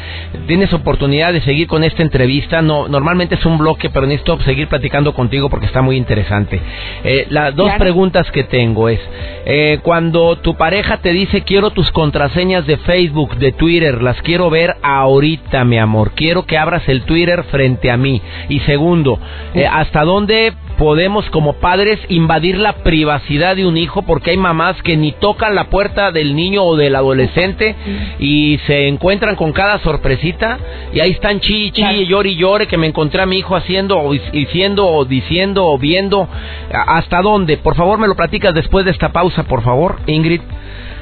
tienes 0.47 0.73
oportunidad 0.73 1.31
de 1.33 1.41
seguir 1.41 1.67
con 1.67 1.83
esta 1.83 2.01
entrevista. 2.01 2.61
No, 2.61 2.87
normalmente 2.87 3.35
es 3.35 3.45
un 3.45 3.57
bloque, 3.57 3.89
pero 3.89 4.05
necesito 4.07 4.39
seguir 4.41 4.67
platicando 4.67 5.13
contigo 5.13 5.49
porque 5.49 5.67
está 5.67 5.81
muy 5.81 5.95
interesante. 5.95 6.59
Eh, 7.03 7.27
las 7.29 7.55
dos 7.55 7.71
preguntas 7.73 8.29
que 8.31 8.43
tengo 8.43 8.89
es, 8.89 8.99
eh, 9.45 9.79
cuando 9.83 10.37
tu 10.37 10.55
pareja 10.55 10.97
te 10.97 11.11
dice 11.11 11.41
quiero 11.41 11.71
tus 11.71 11.91
contraseñas 11.91 12.65
de 12.65 12.77
Facebook, 12.77 13.37
de 13.37 13.51
Twitter, 13.51 14.01
las 14.01 14.21
quiero 14.21 14.49
ver 14.49 14.75
ahorita, 14.81 15.63
mi 15.65 15.77
amor. 15.77 16.11
Quiero 16.15 16.45
que 16.45 16.57
abras 16.57 16.87
el 16.89 17.03
Twitter 17.03 17.16
Twitter 17.17 17.43
frente 17.45 17.89
a 17.89 17.97
mí. 17.97 18.21
Y 18.47 18.59
segundo, 18.59 19.19
eh, 19.55 19.65
¿hasta 19.65 20.03
dónde 20.03 20.53
podemos 20.77 21.27
como 21.31 21.53
padres 21.53 21.99
invadir 22.09 22.59
la 22.59 22.83
privacidad 22.83 23.55
de 23.55 23.65
un 23.65 23.75
hijo? 23.75 24.03
Porque 24.03 24.29
hay 24.29 24.37
mamás 24.37 24.79
que 24.83 24.95
ni 24.95 25.13
tocan 25.13 25.55
la 25.55 25.71
puerta 25.71 26.11
del 26.11 26.35
niño 26.35 26.63
o 26.63 26.75
del 26.75 26.95
adolescente 26.95 27.75
y 28.19 28.59
se 28.67 28.87
encuentran 28.87 29.35
con 29.35 29.51
cada 29.51 29.79
sorpresita 29.79 30.59
y 30.93 30.99
ahí 30.99 31.11
están 31.13 31.39
chi, 31.39 31.71
chi, 31.71 32.05
llore 32.05 32.29
y 32.29 32.35
llore 32.35 32.67
que 32.67 32.77
me 32.77 32.85
encontré 32.85 33.23
a 33.23 33.25
mi 33.25 33.39
hijo 33.39 33.55
haciendo 33.55 33.97
o 33.97 34.13
diciendo 34.13 34.87
o 34.87 35.03
diciendo 35.03 35.65
o 35.65 35.79
viendo. 35.79 36.29
¿Hasta 36.71 37.23
dónde? 37.23 37.57
Por 37.57 37.75
favor, 37.75 37.97
me 37.97 38.07
lo 38.07 38.13
platicas 38.13 38.53
después 38.53 38.85
de 38.85 38.91
esta 38.91 39.11
pausa, 39.11 39.41
por 39.45 39.63
favor, 39.63 39.95
Ingrid. 40.05 40.41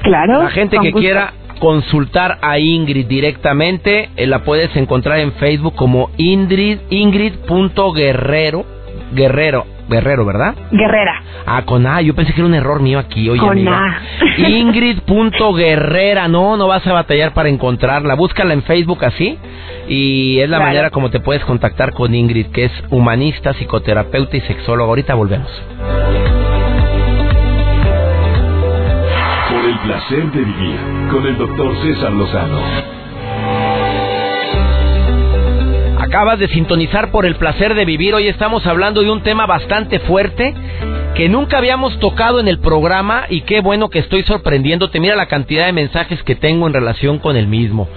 Claro. 0.02 0.44
La 0.44 0.50
gente 0.50 0.78
que 0.78 0.92
quiera 0.92 1.34
consultar 1.58 2.38
a 2.42 2.58
Ingrid 2.58 3.06
directamente, 3.06 4.10
eh, 4.16 4.26
la 4.26 4.40
puedes 4.40 4.74
encontrar 4.76 5.18
en 5.20 5.32
Facebook 5.32 5.74
como 5.74 6.10
Ingrid, 6.16 6.78
Ingrid.guerrero, 6.90 8.64
Guerrero, 9.12 9.66
Guerrero, 9.88 10.24
¿verdad? 10.24 10.54
Guerrera. 10.70 11.22
Ah, 11.46 11.62
con 11.64 11.86
A, 11.86 12.00
yo 12.00 12.14
pensé 12.14 12.32
que 12.32 12.40
era 12.40 12.48
un 12.48 12.54
error 12.54 12.80
mío 12.80 12.98
aquí, 12.98 13.28
oye, 13.28 13.40
Con 13.40 13.50
amiga. 13.50 13.78
A. 13.78 14.00
Ingrid.guerrera, 14.48 16.28
no, 16.28 16.56
no 16.56 16.66
vas 16.66 16.86
a 16.86 16.92
batallar 16.92 17.32
para 17.34 17.48
encontrarla. 17.48 18.14
Búscala 18.14 18.52
en 18.52 18.62
Facebook 18.62 19.04
así 19.04 19.38
y 19.88 20.40
es 20.40 20.48
la 20.48 20.58
manera 20.58 20.90
como 20.90 21.10
te 21.10 21.20
puedes 21.20 21.44
contactar 21.44 21.92
con 21.92 22.14
Ingrid, 22.14 22.46
que 22.46 22.64
es 22.64 22.72
humanista, 22.90 23.54
psicoterapeuta 23.54 24.36
y 24.36 24.40
sexóloga. 24.42 24.88
Ahorita 24.88 25.14
volvemos. 25.14 25.50
El 29.76 29.82
placer 29.82 30.30
de 30.32 30.40
vivir 30.40 30.78
con 31.10 31.26
el 31.26 31.36
doctor 31.36 31.76
César 31.82 32.12
Lozano. 32.12 32.60
Acabas 35.98 36.38
de 36.38 36.48
sintonizar 36.48 37.10
por 37.10 37.26
el 37.26 37.36
placer 37.36 37.74
de 37.74 37.84
vivir. 37.84 38.14
Hoy 38.14 38.28
estamos 38.28 38.66
hablando 38.66 39.02
de 39.02 39.10
un 39.10 39.22
tema 39.22 39.46
bastante 39.46 39.98
fuerte 40.00 40.54
que 41.14 41.28
nunca 41.28 41.58
habíamos 41.58 41.98
tocado 41.98 42.40
en 42.40 42.48
el 42.48 42.58
programa 42.58 43.24
y 43.28 43.42
qué 43.42 43.60
bueno 43.60 43.90
que 43.90 43.98
estoy 43.98 44.22
sorprendiéndote. 44.22 45.00
Mira 45.00 45.16
la 45.16 45.26
cantidad 45.26 45.66
de 45.66 45.72
mensajes 45.72 46.22
que 46.22 46.36
tengo 46.36 46.66
en 46.66 46.72
relación 46.72 47.18
con 47.18 47.36
el 47.36 47.46
mismo. 47.46 47.88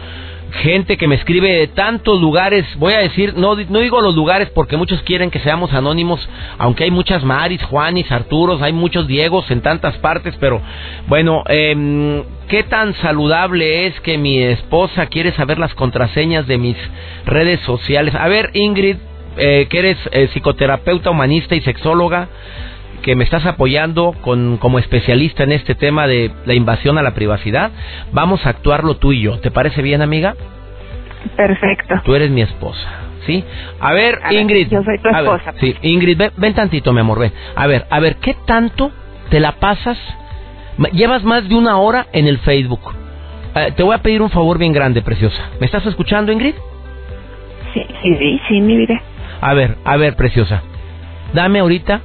Gente 0.52 0.98
que 0.98 1.08
me 1.08 1.16
escribe 1.16 1.52
de 1.52 1.68
tantos 1.68 2.20
lugares, 2.20 2.66
voy 2.78 2.94
a 2.94 3.00
decir, 3.00 3.36
no, 3.36 3.56
no 3.56 3.80
digo 3.80 4.02
los 4.02 4.16
lugares 4.16 4.50
porque 4.50 4.78
muchos 4.78 5.02
quieren 5.04 5.30
que 5.30 5.40
seamos 5.40 5.74
anónimos, 5.74 6.28
aunque 6.58 6.86
hay 6.86 6.92
muchas 6.92 7.24
Maris, 7.24 7.64
Juanis, 7.64 8.12
Arturos, 8.12 8.62
hay 8.62 8.74
muchos 8.74 9.08
Diegos 9.08 9.50
en 9.52 9.62
tantas 9.62 9.98
partes, 10.00 10.36
pero 10.40 10.62
bueno, 11.08 11.44
em, 11.48 12.24
¿qué 12.48 12.64
tan 12.64 12.96
saludable 12.96 13.86
es 13.86 14.00
que 14.02 14.18
mi 14.18 14.42
esposa 14.42 15.06
quiere 15.06 15.34
saber 15.34 15.60
las 15.60 15.76
contraseñas 15.76 16.48
de 16.48 16.58
mis 16.58 16.78
redes 17.26 17.60
sociales? 17.62 18.16
A 18.16 18.28
ver, 18.28 18.50
Ingrid, 18.54 18.98
eh, 19.38 19.68
que 19.70 19.80
eres 19.80 19.98
eh, 20.12 20.30
psicoterapeuta 20.34 21.12
humanista 21.12 21.56
y 21.56 21.62
sexóloga, 21.62 22.28
que 23.02 23.16
me 23.16 23.24
estás 23.24 23.46
apoyando 23.46 24.14
con, 24.22 24.58
como 24.58 24.80
especialista 24.80 25.44
en 25.44 25.52
este 25.52 25.76
tema 25.76 26.08
de 26.08 26.32
la 26.46 26.54
invasión 26.54 26.98
a 26.98 27.02
la 27.04 27.14
privacidad, 27.14 27.72
vamos 28.12 28.46
a 28.46 28.50
actuarlo 28.50 28.98
tú 28.98 29.12
y 29.14 29.22
yo. 29.22 29.40
¿Te 29.40 29.52
parece 29.52 29.82
bien, 29.82 30.02
amiga? 30.02 30.36
Perfecto. 31.36 31.96
Tú 32.06 32.16
eres 32.16 32.30
mi 32.32 32.42
esposa, 32.42 32.88
¿sí? 33.26 33.44
A 33.80 33.94
ver, 33.94 34.20
A 34.24 34.30
ver, 34.30 34.40
Ingrid. 34.40 34.70
yo 34.70 34.82
soy 34.84 34.98
tu 35.00 35.10
ver, 35.10 35.16
esposa. 35.24 35.54
sí, 35.60 35.76
Ingrid, 35.82 36.18
ven, 36.18 36.32
ven 36.38 36.54
tantito, 36.54 36.94
mi 36.94 37.02
amor, 37.02 37.20
ven. 37.20 37.34
A 37.56 37.68
ver, 37.68 37.86
a 37.90 38.00
ver, 38.00 38.18
¿qué 38.18 38.36
tanto 38.46 38.92
te 39.30 39.40
la 39.40 39.54
pasas? 39.54 39.98
Llevas 40.94 41.24
más 41.24 41.48
de 41.50 41.56
una 41.56 41.78
hora 41.78 42.08
en 42.14 42.28
el 42.28 42.38
Facebook. 42.40 42.82
Eh, 43.56 43.74
te 43.76 43.84
voy 43.84 43.96
a 43.96 44.00
pedir 44.02 44.22
un 44.22 44.30
favor 44.30 44.58
bien 44.58 44.72
grande, 44.72 45.02
preciosa. 45.02 45.50
¿Me 45.60 45.66
estás 45.66 45.86
escuchando, 45.86 46.32
Ingrid? 46.32 46.54
Sí, 47.74 47.86
sí, 48.02 48.16
sí, 48.18 48.42
sí, 48.48 48.62
mi 48.62 48.78
vida. 48.78 49.02
A 49.42 49.54
ver, 49.54 49.76
a 49.84 49.98
ver, 49.98 50.16
preciosa. 50.16 50.62
Dame 51.34 51.60
ahorita 51.60 52.02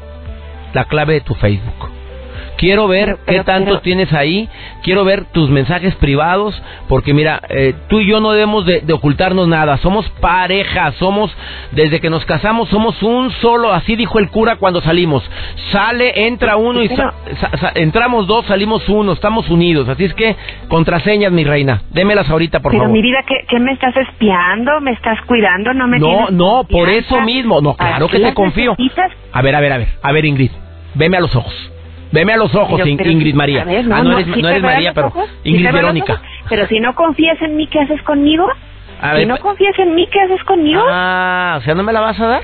la 0.74 0.84
clave 0.84 1.14
de 1.14 1.20
tu 1.22 1.34
Facebook. 1.34 1.90
Quiero 2.56 2.87
ver 2.87 3.06
Pero- 3.06 3.16
qué 3.18 3.22
pero- 3.26 3.44
tanto 3.44 3.70
pero- 3.70 3.80
tienes 3.80 4.12
ahí. 4.12 4.48
Quiero 4.84 5.04
ver 5.04 5.24
tus 5.32 5.50
mensajes 5.50 5.92
privados. 5.96 6.60
Porque 6.88 7.12
mira, 7.12 7.40
eh, 7.48 7.74
tú 7.88 7.98
y 7.98 8.06
yo 8.06 8.20
no 8.20 8.30
debemos 8.30 8.64
de, 8.64 8.80
de 8.80 8.92
ocultarnos 8.92 9.48
nada. 9.48 9.76
Somos 9.78 10.08
pareja. 10.20 10.92
Somos, 10.92 11.37
desde 11.72 12.00
que 12.00 12.10
nos 12.10 12.24
casamos, 12.24 12.68
somos 12.68 13.02
un 13.02 13.32
solo. 13.32 13.72
Así 13.72 13.96
dijo 13.96 14.20
el 14.20 14.30
cura 14.30 14.54
cuando 14.56 14.80
salimos. 14.82 15.28
Sale, 15.72 16.26
entra 16.26 16.56
uno 16.56 16.80
y 16.80 16.88
sa- 16.90 17.12
sa- 17.40 17.56
sa- 17.58 17.72
entramos 17.74 18.28
dos, 18.28 18.46
salimos 18.46 18.88
uno. 18.88 19.12
Estamos 19.12 19.50
unidos. 19.50 19.88
Así 19.88 20.04
es 20.04 20.14
que, 20.14 20.37
contraseñas, 20.68 21.32
mi 21.32 21.42
reina. 21.42 21.82
Démelas 21.90 22.30
ahorita, 22.30 22.60
por 22.60 22.70
Pero 22.70 22.84
favor. 22.84 22.94
mi 22.96 23.02
vida, 23.02 23.18
¿qué, 23.26 23.34
¿qué 23.48 23.58
me 23.58 23.72
estás 23.72 23.96
espiando? 23.96 24.80
¿Me 24.80 24.92
estás 24.92 25.20
cuidando? 25.22 25.74
¿No 25.74 25.88
me 25.88 25.98
No, 25.98 26.28
no, 26.30 26.64
por 26.70 26.88
eso 26.88 27.20
mismo. 27.20 27.60
No, 27.60 27.74
¿Para 27.74 27.90
claro 27.96 28.08
que 28.08 28.20
te 28.20 28.32
confío. 28.32 28.76
necesitas? 28.78 29.10
A 29.32 29.42
ver, 29.42 29.56
a 29.56 29.60
ver, 29.60 29.72
a 29.72 29.78
ver. 29.78 29.88
A 30.02 30.12
ver, 30.12 30.24
Ingrid. 30.24 30.50
Veme 30.94 31.16
a 31.16 31.20
los 31.20 31.35
ojos. 31.35 31.70
Veme 32.12 32.33
a 32.33 32.37
los 32.37 32.54
ojos, 32.54 32.76
Pero- 32.76 32.87
In- 32.88 32.96
pero- 32.96 33.11
Ingrid 33.11 33.35
María. 33.35 33.64
ver, 33.64 33.85
ah, 33.92 34.02
no 34.02 34.12
eres, 34.12 34.26
¿sí 34.26 34.40
no 34.42 34.48
te 34.48 34.50
eres 34.50 34.62
veo 34.62 34.70
a 34.70 34.74
María, 34.74 34.92
pero 34.94 35.07
ojos? 35.09 35.28
¿Sí 35.42 35.48
Ingrid 35.50 35.72
Verónica. 35.72 36.12
ojos? 36.14 36.26
Pero 36.48 36.66
si 36.68 36.80
no 36.80 36.94
confías 36.94 37.40
en 37.42 37.57
mí, 37.57 37.66
¿qué 37.66 37.80
haces 37.80 38.00
conmigo? 38.02 38.46
A 39.00 39.11
si 39.11 39.16
ver, 39.16 39.26
no 39.28 39.37
confías 39.38 39.76
en 39.78 39.94
mí, 39.94 40.07
¿qué 40.11 40.20
haces 40.20 40.42
conmigo? 40.44 40.83
Ah, 40.88 41.57
o 41.59 41.62
sea, 41.62 41.74
¿no 41.74 41.83
me 41.83 41.92
la 41.92 42.00
vas 42.00 42.20
a 42.20 42.26
dar? 42.26 42.42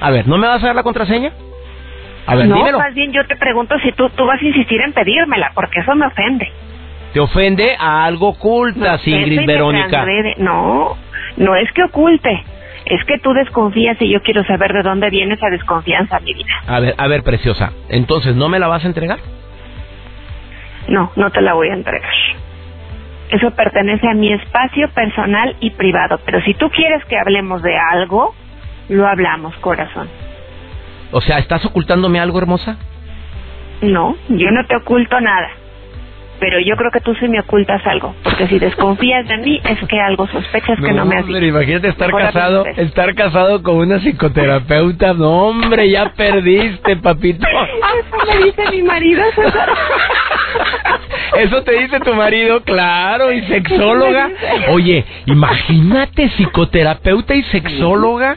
A 0.00 0.10
ver, 0.10 0.26
¿no 0.26 0.38
me 0.38 0.46
vas 0.46 0.62
a 0.62 0.66
dar 0.66 0.74
la 0.76 0.82
contraseña? 0.82 1.32
A 2.26 2.34
ver, 2.34 2.46
no, 2.48 2.56
dímelo. 2.56 2.78
más 2.78 2.94
bien 2.94 3.12
yo 3.12 3.26
te 3.26 3.36
pregunto 3.36 3.78
si 3.80 3.92
tú, 3.92 4.08
tú 4.10 4.24
vas 4.24 4.40
a 4.40 4.44
insistir 4.44 4.80
en 4.80 4.92
pedírmela, 4.94 5.52
porque 5.54 5.80
eso 5.80 5.94
me 5.94 6.06
ofende. 6.06 6.50
Te 7.12 7.20
ofende 7.20 7.76
a 7.78 8.04
algo 8.06 8.28
ocultas, 8.28 9.06
Ingrid 9.06 9.44
Verónica. 9.46 10.04
No, 10.38 10.96
no 11.36 11.54
es 11.54 11.70
que 11.72 11.82
oculte. 11.84 12.42
Es 12.86 13.04
que 13.06 13.18
tú 13.18 13.32
desconfías 13.32 13.96
y 14.00 14.10
yo 14.10 14.22
quiero 14.22 14.44
saber 14.44 14.72
de 14.72 14.82
dónde 14.82 15.08
viene 15.10 15.34
esa 15.34 15.48
desconfianza, 15.48 16.20
mi 16.20 16.34
vida. 16.34 16.52
A 16.66 16.80
ver, 16.80 16.94
a 16.98 17.06
ver, 17.08 17.22
preciosa. 17.22 17.72
Entonces, 17.88 18.36
¿no 18.36 18.48
me 18.48 18.58
la 18.58 18.68
vas 18.68 18.84
a 18.84 18.88
entregar? 18.88 19.18
No, 20.88 21.10
no 21.16 21.30
te 21.30 21.40
la 21.40 21.54
voy 21.54 21.68
a 21.68 21.74
entregar. 21.74 22.12
Eso 23.30 23.50
pertenece 23.52 24.06
a 24.06 24.14
mi 24.14 24.32
espacio 24.32 24.90
personal 24.90 25.56
y 25.60 25.70
privado. 25.70 26.20
Pero 26.26 26.42
si 26.42 26.54
tú 26.54 26.68
quieres 26.70 27.04
que 27.06 27.16
hablemos 27.18 27.62
de 27.62 27.76
algo, 27.76 28.34
lo 28.88 29.06
hablamos, 29.06 29.56
corazón. 29.56 30.08
O 31.10 31.20
sea, 31.20 31.38
¿estás 31.38 31.64
ocultándome 31.64 32.20
algo, 32.20 32.38
hermosa? 32.38 32.76
No, 33.80 34.16
yo 34.28 34.50
no 34.50 34.66
te 34.66 34.76
oculto 34.76 35.20
nada. 35.20 35.48
Pero 36.44 36.60
yo 36.60 36.76
creo 36.76 36.90
que 36.90 37.00
tú 37.00 37.14
sí 37.14 37.26
me 37.26 37.40
ocultas 37.40 37.80
algo. 37.86 38.14
Porque 38.22 38.46
si 38.48 38.58
desconfías 38.58 39.26
de 39.26 39.38
mí, 39.38 39.62
es 39.66 39.78
que 39.88 39.98
algo 39.98 40.26
sospechas 40.26 40.78
que 40.78 40.92
no 40.92 41.06
me 41.06 41.16
has 41.16 41.26
dicho. 41.26 41.42
imagínate 41.42 41.88
estar 41.88 42.08
Mejor 42.08 42.20
casado, 42.20 42.66
estar 42.66 43.14
casado 43.14 43.62
con 43.62 43.76
una 43.76 43.98
psicoterapeuta. 43.98 45.14
No, 45.14 45.46
hombre, 45.46 45.88
ya 45.88 46.12
perdiste, 46.12 46.96
papito. 46.96 47.46
Eso 47.48 48.16
me 48.28 48.44
dice 48.44 48.62
mi 48.72 48.82
marido, 48.82 49.22
César. 49.34 49.70
Eso 51.38 51.62
te 51.62 51.80
dice 51.80 51.98
tu 52.00 52.12
marido, 52.12 52.62
claro, 52.62 53.32
y 53.32 53.40
sexóloga. 53.46 54.28
Oye, 54.68 55.02
imagínate 55.24 56.28
psicoterapeuta 56.28 57.34
y 57.34 57.42
sexóloga. 57.44 58.36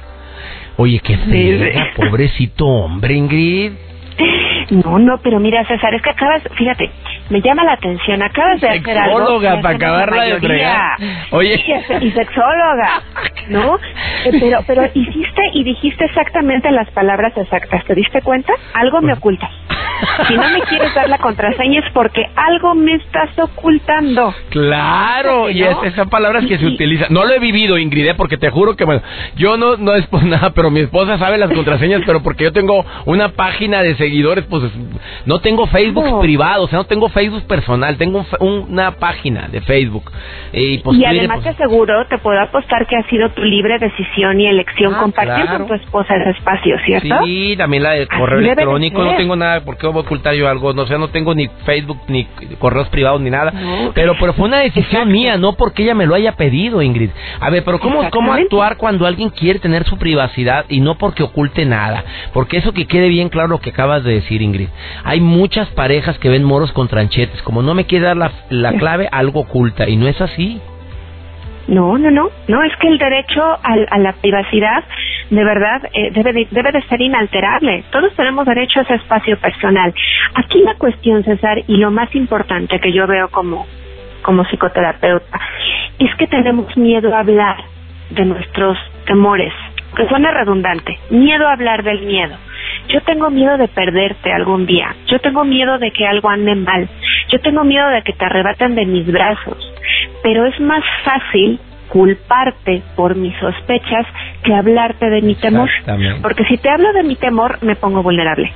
Oye, 0.77 1.01
qué 1.03 1.17
friega, 1.17 1.91
pobrecito 1.97 2.67
hombre, 2.67 3.15
Ingrid. 3.15 3.73
No, 4.69 4.97
no, 4.97 5.17
pero 5.21 5.41
mira, 5.41 5.65
César, 5.65 5.93
es 5.93 6.01
que 6.01 6.09
acabas, 6.09 6.43
fíjate, 6.55 6.89
me 7.29 7.41
llama 7.41 7.63
la 7.63 7.73
atención, 7.73 8.21
acabas 8.21 8.61
de 8.61 8.69
hacer 8.69 8.97
algo. 8.97 9.19
Sexóloga, 9.19 9.61
para 9.61 9.75
acabarla 9.75 10.23
de 10.23 10.39
fregar. 10.39 10.97
Oye. 11.31 11.63
Y, 12.01 12.11
sexóloga, 12.11 13.01
¿no? 13.49 13.75
Eh, 14.25 14.37
Pero, 14.39 14.59
pero 14.65 14.85
hiciste 14.93 15.41
y 15.53 15.63
dijiste 15.63 16.05
exactamente 16.05 16.71
las 16.71 16.89
palabras 16.91 17.33
exactas, 17.37 17.83
¿te 17.85 17.95
diste 17.95 18.21
cuenta? 18.21 18.53
Algo 18.73 19.01
me 19.01 19.13
ocultas. 19.13 19.51
Si 20.27 20.35
no 20.35 20.49
me 20.49 20.61
quieres 20.61 20.93
dar 20.93 21.09
la 21.09 21.17
contraseña 21.17 21.79
es 21.79 21.91
porque 21.93 22.23
algo 22.35 22.75
me 22.75 22.93
estás 22.93 23.37
ocultando. 23.39 24.33
Claro, 24.49 25.49
y 25.49 25.63
esas 25.63 26.07
palabras 26.09 26.45
que 26.45 26.57
se 26.57 26.65
utilizan. 26.65 27.07
No 27.11 27.25
lo 27.25 27.33
he 27.33 27.39
vivido, 27.39 27.77
Ingrid, 27.77 28.07
¿eh? 28.07 28.15
porque 28.15 28.37
te 28.37 28.49
juro 28.49 28.75
que, 28.75 28.85
bueno, 28.85 29.01
yo 29.35 29.57
no, 29.57 29.77
no 29.77 29.95
es 29.95 30.05
por 30.07 30.23
nada, 30.25 30.51
pero 30.51 30.69
mi 30.69 30.81
esposa 30.81 31.17
sabe 31.17 31.37
las 31.37 31.51
contraseñas, 31.51 32.01
pero 32.05 32.21
porque 32.21 32.43
yo 32.45 32.53
tengo 32.53 32.85
una 33.05 33.29
página 33.29 33.81
de 33.81 33.95
seguidores, 33.95 34.45
pues 34.45 34.63
no 35.25 35.39
tengo 35.39 35.67
Facebook 35.67 36.21
privado, 36.21 36.63
o 36.63 36.67
sea, 36.67 36.79
no 36.79 36.85
tengo 36.85 37.09
Facebook 37.17 37.47
personal, 37.47 37.97
tengo 37.97 38.25
un 38.39 38.67
una 38.69 38.91
página 38.91 39.47
de 39.47 39.61
Facebook. 39.61 40.11
Y, 40.53 40.77
pues, 40.79 40.97
y 40.97 41.01
Twitter, 41.01 41.19
además 41.19 41.39
pues, 41.41 41.55
te 41.55 41.63
aseguro, 41.63 42.05
te 42.07 42.17
puedo 42.19 42.39
apostar 42.39 42.85
que 42.85 42.95
ha 42.95 43.03
sido 43.09 43.29
tu 43.31 43.43
libre 43.43 43.79
decisión 43.79 44.39
y 44.39 44.47
elección 44.47 44.93
Ah, 44.95 44.99
compartir 44.99 45.45
claro. 45.45 45.57
con 45.59 45.67
tu 45.67 45.73
esposa 45.73 46.15
ese 46.15 46.31
espacio, 46.31 46.75
¿cierto? 46.85 47.15
Sí, 47.23 47.55
también 47.57 47.83
la 47.83 47.91
de 47.91 48.07
correo 48.07 48.39
electrónico, 48.39 49.03
no 49.03 49.15
tengo 49.15 49.35
nada, 49.35 49.61
¿por 49.61 49.77
qué 49.77 49.87
voy 49.87 49.97
a 49.97 50.01
ocultar 50.01 50.35
yo 50.35 50.47
algo? 50.47 50.73
No 50.73 50.85
sé, 50.85 50.97
no 50.99 51.07
tengo 51.09 51.33
ni 51.33 51.47
Facebook, 51.65 51.97
ni 52.07 52.25
correos 52.59 52.87
privados, 52.89 53.19
ni 53.21 53.29
nada. 53.29 53.51
No. 53.51 53.91
Pero, 53.93 54.15
pero 54.19 54.33
fue 54.33 54.45
una 54.45 54.59
decisión 54.59 54.85
Exacto. 54.85 55.09
mía, 55.09 55.37
no 55.37 55.53
porque 55.53 55.83
ella 55.83 55.95
me 55.95 56.05
lo 56.05 56.13
haya 56.13 56.33
pedido, 56.33 56.81
Ingrid. 56.81 57.09
A 57.39 57.49
ver, 57.49 57.63
pero 57.63 57.79
¿cómo, 57.79 58.09
¿cómo 58.11 58.33
actuar 58.33 58.77
cuando 58.77 59.05
alguien 59.07 59.29
quiere 59.29 59.59
tener 59.59 59.83
su 59.85 59.97
privacidad 59.97 60.65
y 60.69 60.79
no 60.81 60.95
porque 60.95 61.23
oculte 61.23 61.65
nada? 61.65 62.03
Porque 62.33 62.57
eso 62.57 62.73
que 62.73 62.85
quede 62.85 63.07
bien 63.09 63.29
claro 63.29 63.47
lo 63.47 63.59
que 63.59 63.71
acabas 63.71 64.03
de 64.03 64.13
decir, 64.13 64.41
Ingrid. 64.41 64.69
Hay 65.03 65.19
muchas 65.21 65.67
parejas 65.69 66.17
que 66.19 66.29
ven 66.29 66.43
moros 66.43 66.71
con 66.71 66.87
Como 67.43 67.61
no 67.61 67.73
me 67.73 67.85
quiere 67.85 68.05
dar 68.05 68.17
la, 68.17 68.31
la 68.49 68.73
clave, 68.79 69.07
algo 69.11 69.41
oculta. 69.41 69.87
Y 69.87 69.97
no 69.97 70.07
es 70.07 70.19
así. 70.21 70.61
No, 71.67 71.97
no, 71.97 72.09
no, 72.09 72.29
no, 72.47 72.63
es 72.63 72.73
que 72.77 72.87
el 72.87 72.97
derecho 72.97 73.43
a, 73.61 73.97
la 73.97 74.13
privacidad 74.13 74.85
de 75.29 75.43
verdad 75.43 75.81
eh, 75.93 76.11
debe, 76.11 76.31
de, 76.31 76.47
debe 76.49 76.71
de 76.71 76.81
ser 76.83 77.01
inalterable. 77.01 77.83
Todos 77.91 78.15
tenemos 78.15 78.45
derecho 78.45 78.79
a 78.79 78.83
ese 78.83 78.95
espacio 78.95 79.37
personal. 79.37 79.93
Aquí 80.35 80.61
la 80.61 80.75
cuestión, 80.75 81.25
César, 81.25 81.57
y 81.67 81.75
lo 81.75 81.91
más 81.91 82.13
importante 82.15 82.79
que 82.79 82.93
yo 82.93 83.05
veo 83.05 83.27
como, 83.29 83.67
como 84.21 84.45
psicoterapeuta, 84.45 85.39
es 85.99 86.15
que 86.15 86.27
tenemos 86.27 86.75
miedo 86.77 87.13
a 87.13 87.19
hablar 87.19 87.57
de 88.11 88.23
nuestros 88.23 88.77
temores, 89.05 89.51
que 89.97 90.07
suena 90.07 90.31
redundante, 90.31 90.97
miedo 91.09 91.47
a 91.47 91.51
hablar 91.51 91.83
del 91.83 92.01
miedo. 92.03 92.37
Yo 92.89 93.01
tengo 93.01 93.29
miedo 93.29 93.57
de 93.57 93.67
perderte 93.67 94.31
algún 94.31 94.65
día. 94.65 94.95
Yo 95.07 95.19
tengo 95.19 95.43
miedo 95.43 95.77
de 95.77 95.91
que 95.91 96.05
algo 96.05 96.29
ande 96.29 96.55
mal. 96.55 96.87
Yo 97.29 97.39
tengo 97.39 97.63
miedo 97.63 97.87
de 97.89 98.01
que 98.03 98.13
te 98.13 98.25
arrebaten 98.25 98.75
de 98.75 98.85
mis 98.85 99.05
brazos. 99.07 99.57
Pero 100.23 100.45
es 100.45 100.59
más 100.59 100.83
fácil 101.03 101.59
culparte 101.89 102.83
por 102.95 103.15
mis 103.15 103.35
sospechas 103.37 104.05
que 104.43 104.53
hablarte 104.53 105.09
de 105.09 105.21
mi 105.21 105.35
temor. 105.35 105.69
Porque 106.21 106.45
si 106.45 106.57
te 106.57 106.69
hablo 106.69 106.93
de 106.93 107.03
mi 107.03 107.15
temor, 107.15 107.59
me 107.61 107.75
pongo 107.75 108.03
vulnerable. 108.03 108.51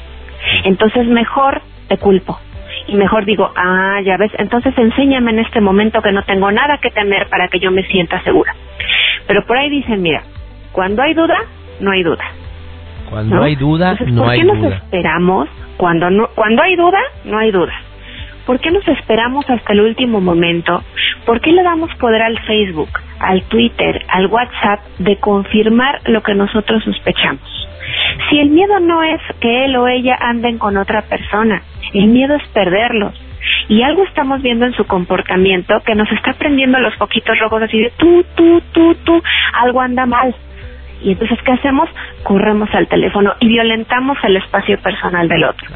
Entonces 0.64 1.08
mejor 1.08 1.62
te 1.88 1.98
culpo. 1.98 2.40
Y 2.88 2.96
mejor 2.96 3.26
digo, 3.26 3.52
ah, 3.56 4.00
ya 4.04 4.18
ves, 4.18 4.32
entonces 4.38 4.74
enséñame 4.78 5.32
en 5.32 5.40
este 5.40 5.62
momento 5.62 6.02
que 6.02 6.12
no 6.12 6.24
tengo 6.24 6.52
nada 6.52 6.80
que 6.80 6.90
temer 6.90 7.28
para 7.30 7.48
que 7.48 7.60
yo 7.60 7.72
me 7.72 7.84
sienta 7.84 8.22
segura. 8.24 8.56
Pero 9.28 9.46
por 9.46 9.58
ahí 9.58 9.70
dicen, 9.70 10.02
mira, 10.02 10.24
cuando 10.72 11.02
hay 11.02 11.14
duda, 11.14 11.38
no 11.80 11.92
hay 11.92 12.04
duda. 12.04 12.24
Cuando 13.12 13.44
hay 13.44 13.56
duda, 13.56 13.98
no 14.08 14.30
hay 14.30 14.42
duda. 14.42 14.54
¿Por 14.54 14.56
qué 14.56 14.62
nos 14.62 14.74
esperamos? 14.74 15.50
Cuando, 15.76 16.10
no, 16.10 16.30
cuando 16.34 16.64
hay 16.64 16.78
duda, 16.78 17.00
no 17.26 17.38
hay 17.38 17.52
duda. 17.52 17.74
¿Por 18.46 18.60
qué 18.62 18.72
nos 18.72 18.88
esperamos 18.88 19.48
hasta 19.50 19.74
el 19.74 19.82
último 19.82 20.22
momento? 20.22 20.82
¿Por 21.26 21.42
qué 21.42 21.52
le 21.52 21.62
damos 21.62 21.94
poder 21.96 22.22
al 22.22 22.40
Facebook, 22.40 22.90
al 23.20 23.44
Twitter, 23.44 24.02
al 24.08 24.28
WhatsApp 24.28 24.80
de 25.00 25.18
confirmar 25.18 26.00
lo 26.06 26.24
que 26.24 26.34
nosotros 26.34 26.84
sospechamos? 26.86 27.42
Si 28.30 28.40
el 28.40 28.50
miedo 28.50 28.80
no 28.80 29.04
es 29.04 29.20
que 29.42 29.66
él 29.66 29.76
o 29.76 29.90
ella 29.90 30.18
anden 30.20 30.58
con 30.58 30.78
otra 30.78 31.02
persona, 31.02 31.62
el 31.94 32.08
miedo 32.08 32.36
es 32.36 32.48
perderlos. 32.54 33.14
Y 33.68 33.82
algo 33.84 34.04
estamos 34.04 34.42
viendo 34.42 34.66
en 34.66 34.74
su 34.74 34.86
comportamiento 34.86 35.82
que 35.86 35.96
nos 35.96 36.10
está 36.12 36.34
prendiendo 36.34 36.80
los 36.80 36.96
poquitos 36.96 37.38
rojos 37.40 37.64
así 37.64 37.78
de 37.78 37.92
tú, 37.98 38.24
tú, 38.36 38.62
tú, 38.72 38.96
tú, 39.04 39.22
algo 39.54 39.82
anda 39.82 40.06
mal. 40.06 40.34
Y 41.02 41.12
entonces, 41.12 41.40
¿qué 41.44 41.52
hacemos? 41.52 41.90
Corremos 42.24 42.70
al 42.74 42.88
teléfono 42.88 43.34
y 43.40 43.48
violentamos 43.48 44.18
el 44.24 44.38
espacio 44.38 44.80
personal 44.80 45.28
del 45.28 45.44
otro. 45.44 45.68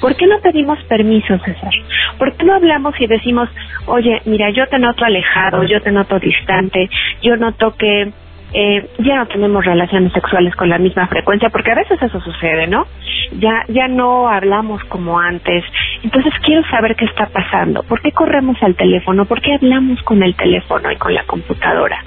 ¿Por 0.00 0.16
qué 0.16 0.26
no 0.26 0.38
pedimos 0.40 0.78
permiso, 0.84 1.38
César? 1.38 1.72
¿Por 2.18 2.34
qué 2.36 2.44
no 2.44 2.54
hablamos 2.54 2.94
y 3.00 3.06
decimos, 3.06 3.48
oye, 3.86 4.22
mira, 4.24 4.50
yo 4.50 4.66
te 4.68 4.78
noto 4.78 5.04
alejado, 5.04 5.64
yo 5.64 5.80
te 5.80 5.90
noto 5.90 6.18
distante, 6.18 6.88
yo 7.22 7.36
noto 7.36 7.74
que 7.76 8.12
eh, 8.52 8.88
ya 8.98 9.16
no 9.16 9.26
tenemos 9.26 9.64
relaciones 9.64 10.12
sexuales 10.12 10.54
con 10.56 10.68
la 10.68 10.78
misma 10.78 11.06
frecuencia, 11.06 11.50
porque 11.50 11.70
a 11.70 11.74
veces 11.74 12.00
eso 12.00 12.20
sucede, 12.20 12.66
¿no? 12.66 12.86
Ya, 13.38 13.64
ya 13.68 13.88
no 13.88 14.28
hablamos 14.28 14.82
como 14.84 15.18
antes. 15.18 15.64
Entonces 16.02 16.32
quiero 16.42 16.62
saber 16.70 16.96
qué 16.96 17.04
está 17.04 17.26
pasando. 17.26 17.82
¿Por 17.82 18.00
qué 18.00 18.12
corremos 18.12 18.56
al 18.62 18.74
teléfono? 18.74 19.26
¿Por 19.26 19.42
qué 19.42 19.54
hablamos 19.54 20.02
con 20.02 20.22
el 20.22 20.34
teléfono 20.34 20.90
y 20.90 20.96
con 20.96 21.12
la 21.12 21.24
computadora? 21.24 22.02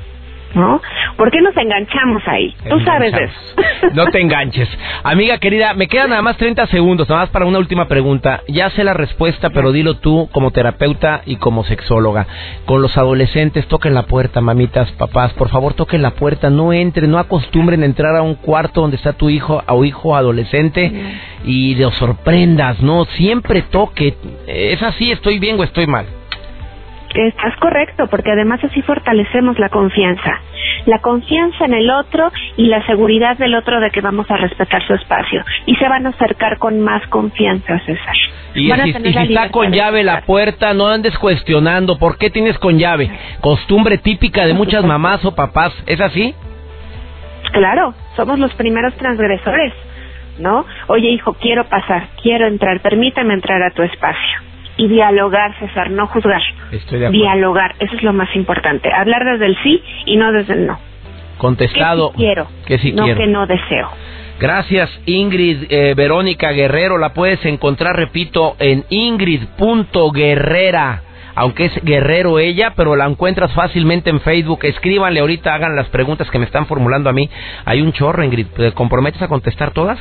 ¿No? 0.56 0.82
¿Por 1.18 1.32
qué 1.32 1.42
nos 1.42 1.56
enganchamos 1.56 2.22
ahí? 2.28 2.56
Tú 2.70 2.80
sabes 2.82 3.14
eso. 3.14 3.92
No 3.94 4.06
te 4.08 4.20
enganches. 4.22 4.70
Amiga 5.04 5.38
querida, 5.38 5.74
me 5.74 5.88
quedan 5.88 6.10
nada 6.10 6.22
más 6.22 6.38
30 6.38 6.68
segundos, 6.68 7.10
nada 7.10 7.22
más 7.22 7.30
para 7.30 7.46
una 7.46 7.60
última 7.60 7.88
pregunta. 7.88 8.42
Ya 8.48 8.70
sé 8.72 8.84
la 8.84 8.94
respuesta, 8.94 9.50
pero 9.50 9.72
dilo 9.72 9.96
tú 9.96 10.30
como 10.32 10.52
terapeuta 10.52 11.22
y 11.26 11.38
como 11.38 11.64
sexóloga. 11.64 12.28
Con 12.66 12.82
los 12.82 12.98
adolescentes, 12.98 13.68
toquen 13.68 13.94
la 13.94 14.04
puerta, 14.04 14.42
mamitas, 14.42 14.92
papás, 14.94 15.34
por 15.34 15.50
favor 15.50 15.74
toquen 15.74 16.02
la 16.02 16.12
puerta, 16.12 16.50
no 16.50 16.74
entren, 16.74 17.12
no 17.12 17.20
acostumbren 17.20 17.84
a 17.84 17.86
entrar 17.86 18.16
a 18.16 18.22
un 18.22 18.36
cuarto 18.36 18.82
donde 18.82 18.98
está 18.98 19.14
tu 19.14 19.30
hijo 19.30 19.64
o 19.68 19.86
hijo 19.86 20.16
adolescente 20.16 20.92
y 21.46 21.76
los 21.76 21.94
sorprendas, 21.96 22.82
no, 22.82 23.06
siempre 23.06 23.62
toque. 23.64 24.16
Es 24.48 24.82
así, 24.82 25.12
estoy 25.12 25.40
bien 25.40 25.60
o 25.60 25.64
estoy 25.64 25.88
mal. 25.88 26.06
Estás 27.13 27.56
correcto, 27.58 28.08
porque 28.08 28.32
además 28.32 28.63
así 28.63 28.82
fortalecemos 28.82 29.60
la 29.60 29.69
confianza. 29.69 30.39
La 30.86 31.00
confianza 31.00 31.65
en 31.65 31.74
el 31.74 31.89
otro 31.89 32.32
y 32.56 32.67
la 32.67 32.86
seguridad 32.86 33.38
del 33.38 33.56
otro 33.56 33.80
de 33.80 33.91
que 33.91 34.02
vamos 34.02 34.30
a 34.32 34.38
respetar 34.38 34.86
su 34.88 34.93
espacio. 34.93 35.43
Y 35.65 35.76
se 35.76 35.88
van 35.89 36.06
a 36.06 36.10
acercar 36.10 36.58
con 36.58 36.80
más 36.80 37.06
confianza, 37.08 37.80
César. 37.80 38.15
Y, 38.56 38.71
si, 38.71 39.19
está 39.19 39.50
con 39.50 39.71
llave 39.71 40.04
la 40.04 40.21
puerta, 40.21 40.74
no 40.74 40.88
andes 40.88 41.17
cuestionando. 41.17 41.97
¿Por 41.97 42.17
qué 42.17 42.30
tienes 42.30 42.58
con 42.60 42.78
llave? 42.78 43.12
Costumbre 43.41 43.97
típica 43.97 44.45
de 44.45 44.54
muchas 44.54 44.86
mamás 44.86 45.24
o 45.26 45.36
papás. 45.36 45.74
¿Es 45.88 46.00
así? 46.00 46.34
Claro, 47.52 47.93
somos 48.15 48.39
los 48.39 48.54
primeros 48.54 48.93
transgresores, 48.95 49.74
¿no? 50.39 50.65
Oye, 50.88 51.10
hijo, 51.10 51.34
quiero 51.34 51.67
pasar, 51.67 52.08
quiero 52.21 52.47
entrar, 52.47 52.80
permíteme 52.80 53.34
entrar 53.34 53.62
a 53.63 53.71
tu 53.71 53.84
espacio 53.84 54.51
y 54.82 54.88
dialogar, 54.88 55.54
César, 55.60 55.91
no 55.91 56.08
juzgar. 56.08 56.41
Dialogar, 57.12 57.76
eso 57.78 57.96
es 57.96 58.02
lo 58.02 58.13
más 58.13 58.36
importante. 58.36 58.91
Hablar 58.91 59.24
desde 59.26 59.46
el 59.46 59.56
sí 59.62 59.80
y 60.08 60.17
no 60.17 60.32
desde 60.32 60.54
el 60.54 60.65
no. 60.65 60.80
Contestado. 61.38 62.10
Que 62.13 62.17
quiero. 62.17 62.48
Que 62.65 62.80
sí 62.80 62.91
no 62.91 63.06
que 63.06 63.28
no 63.28 63.46
deseo. 63.46 63.89
Gracias, 64.39 64.89
Ingrid 65.06 65.67
eh, 65.70 65.94
Verónica 65.96 66.52
Guerrero. 66.52 66.98
La 66.98 67.13
puedes 67.13 67.46
encontrar, 67.46 67.96
repito, 67.96 68.56
en 68.58 68.86
ingrid.guerrera. 68.89 71.04
Aunque 71.36 71.65
es 71.65 71.84
guerrero 71.84 72.39
ella, 72.39 72.74
pero 72.76 72.96
la 72.96 73.06
encuentras 73.06 73.54
fácilmente 73.54 74.10
en 74.10 74.20
Facebook. 74.22 74.62
Escríbanle 74.63 75.20
ahorita, 75.20 75.54
hagan 75.54 75.76
las 75.76 75.89
preguntas 75.89 76.28
que 76.32 76.39
me 76.39 76.46
están 76.46 76.65
formulando 76.65 77.08
a 77.08 77.13
mí. 77.13 77.30
Hay 77.65 77.84
un 77.84 77.94
chorro, 77.94 78.24
Ingrid. 78.24 78.48
¿Te 78.48 78.72
comprometes 78.72 79.22
a 79.22 79.28
contestar 79.28 79.74
todas? 79.74 80.00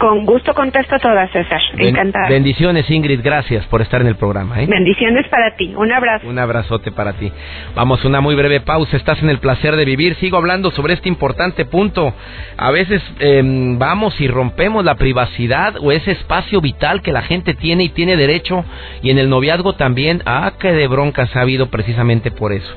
Con 0.00 0.24
gusto 0.24 0.54
contesto 0.54 0.98
todas, 0.98 1.30
César. 1.30 1.60
Encantada. 1.76 2.26
Bendiciones, 2.30 2.90
Ingrid. 2.90 3.20
Gracias 3.22 3.66
por 3.66 3.82
estar 3.82 4.00
en 4.00 4.06
el 4.06 4.16
programa. 4.16 4.62
¿eh? 4.62 4.66
Bendiciones 4.66 5.28
para 5.28 5.54
ti. 5.56 5.74
Un 5.76 5.92
abrazo. 5.92 6.26
Un 6.26 6.38
abrazote 6.38 6.90
para 6.90 7.12
ti. 7.12 7.30
Vamos, 7.74 8.02
una 8.06 8.22
muy 8.22 8.34
breve 8.34 8.60
pausa. 8.62 8.96
Estás 8.96 9.22
en 9.22 9.28
el 9.28 9.40
placer 9.40 9.76
de 9.76 9.84
vivir. 9.84 10.14
Sigo 10.14 10.38
hablando 10.38 10.70
sobre 10.70 10.94
este 10.94 11.10
importante 11.10 11.66
punto. 11.66 12.14
A 12.56 12.70
veces 12.70 13.02
em, 13.18 13.78
vamos 13.78 14.18
y 14.22 14.26
rompemos 14.26 14.86
la 14.86 14.94
privacidad 14.94 15.74
o 15.78 15.92
ese 15.92 16.12
espacio 16.12 16.62
vital 16.62 17.02
que 17.02 17.12
la 17.12 17.20
gente 17.20 17.52
tiene 17.52 17.84
y 17.84 17.90
tiene 17.90 18.16
derecho. 18.16 18.64
Y 19.02 19.10
en 19.10 19.18
el 19.18 19.28
noviazgo 19.28 19.74
también. 19.74 20.22
Ah, 20.24 20.54
que 20.58 20.72
de 20.72 20.86
broncas 20.86 21.36
ha 21.36 21.42
habido 21.42 21.66
precisamente 21.66 22.30
por 22.30 22.54
eso. 22.54 22.74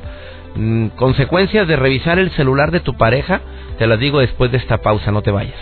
Mm, 0.55 0.87
consecuencias 0.89 1.69
de 1.69 1.77
revisar 1.77 2.19
el 2.19 2.31
celular 2.31 2.71
de 2.71 2.81
tu 2.81 2.95
pareja, 2.95 3.39
te 3.79 3.87
las 3.87 3.97
digo 3.97 4.19
después 4.19 4.51
de 4.51 4.57
esta 4.57 4.79
pausa, 4.79 5.09
no 5.11 5.21
te 5.21 5.31
vayas. 5.31 5.55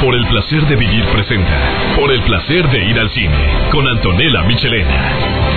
Por 0.00 0.14
el 0.14 0.26
placer 0.28 0.62
de 0.62 0.76
vivir 0.76 1.04
presenta. 1.06 1.96
Por 1.96 2.10
el 2.10 2.22
placer 2.22 2.68
de 2.70 2.84
ir 2.84 2.98
al 2.98 3.10
cine. 3.10 3.70
Con 3.70 3.86
Antonella 3.86 4.42
Michelena 4.42 5.50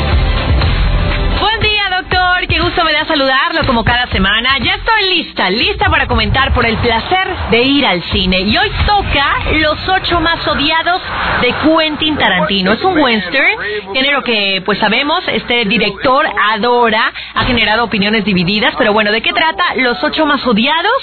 qué 2.48 2.60
gusto 2.60 2.84
me 2.84 2.94
da 2.94 3.06
saludarlo 3.06 3.66
como 3.66 3.84
cada 3.84 4.08
semana. 4.08 4.58
Ya 4.60 4.76
estoy 4.76 5.16
lista, 5.16 5.50
lista 5.50 5.90
para 5.90 6.08
comentar 6.08 6.54
por 6.54 6.66
el 6.66 6.78
placer 6.78 7.28
de 7.52 7.62
ir 7.62 7.86
al 7.86 8.04
cine. 8.12 8.42
Y 8.42 8.58
hoy 8.58 8.70
toca 8.86 9.38
Los 9.54 9.78
ocho 9.88 10.20
más 10.20 10.46
odiados 10.48 11.02
de 11.42 11.54
Quentin 11.64 12.18
Tarantino. 12.18 12.74
Es 12.74 12.84
un 12.84 12.98
western, 12.98 13.58
género 13.94 14.22
que 14.24 14.62
pues 14.66 14.78
sabemos, 14.80 15.24
este 15.28 15.66
director 15.66 16.26
adora, 16.52 17.12
ha 17.34 17.44
generado 17.46 17.86
opiniones 17.86 18.26
divididas, 18.26 18.74
pero 18.78 18.94
bueno, 18.94 19.12
¿de 19.12 19.22
qué 19.22 19.32
trata 19.34 19.76
Los 19.78 20.04
ocho 20.04 20.26
más 20.26 20.46
odiados? 20.46 20.94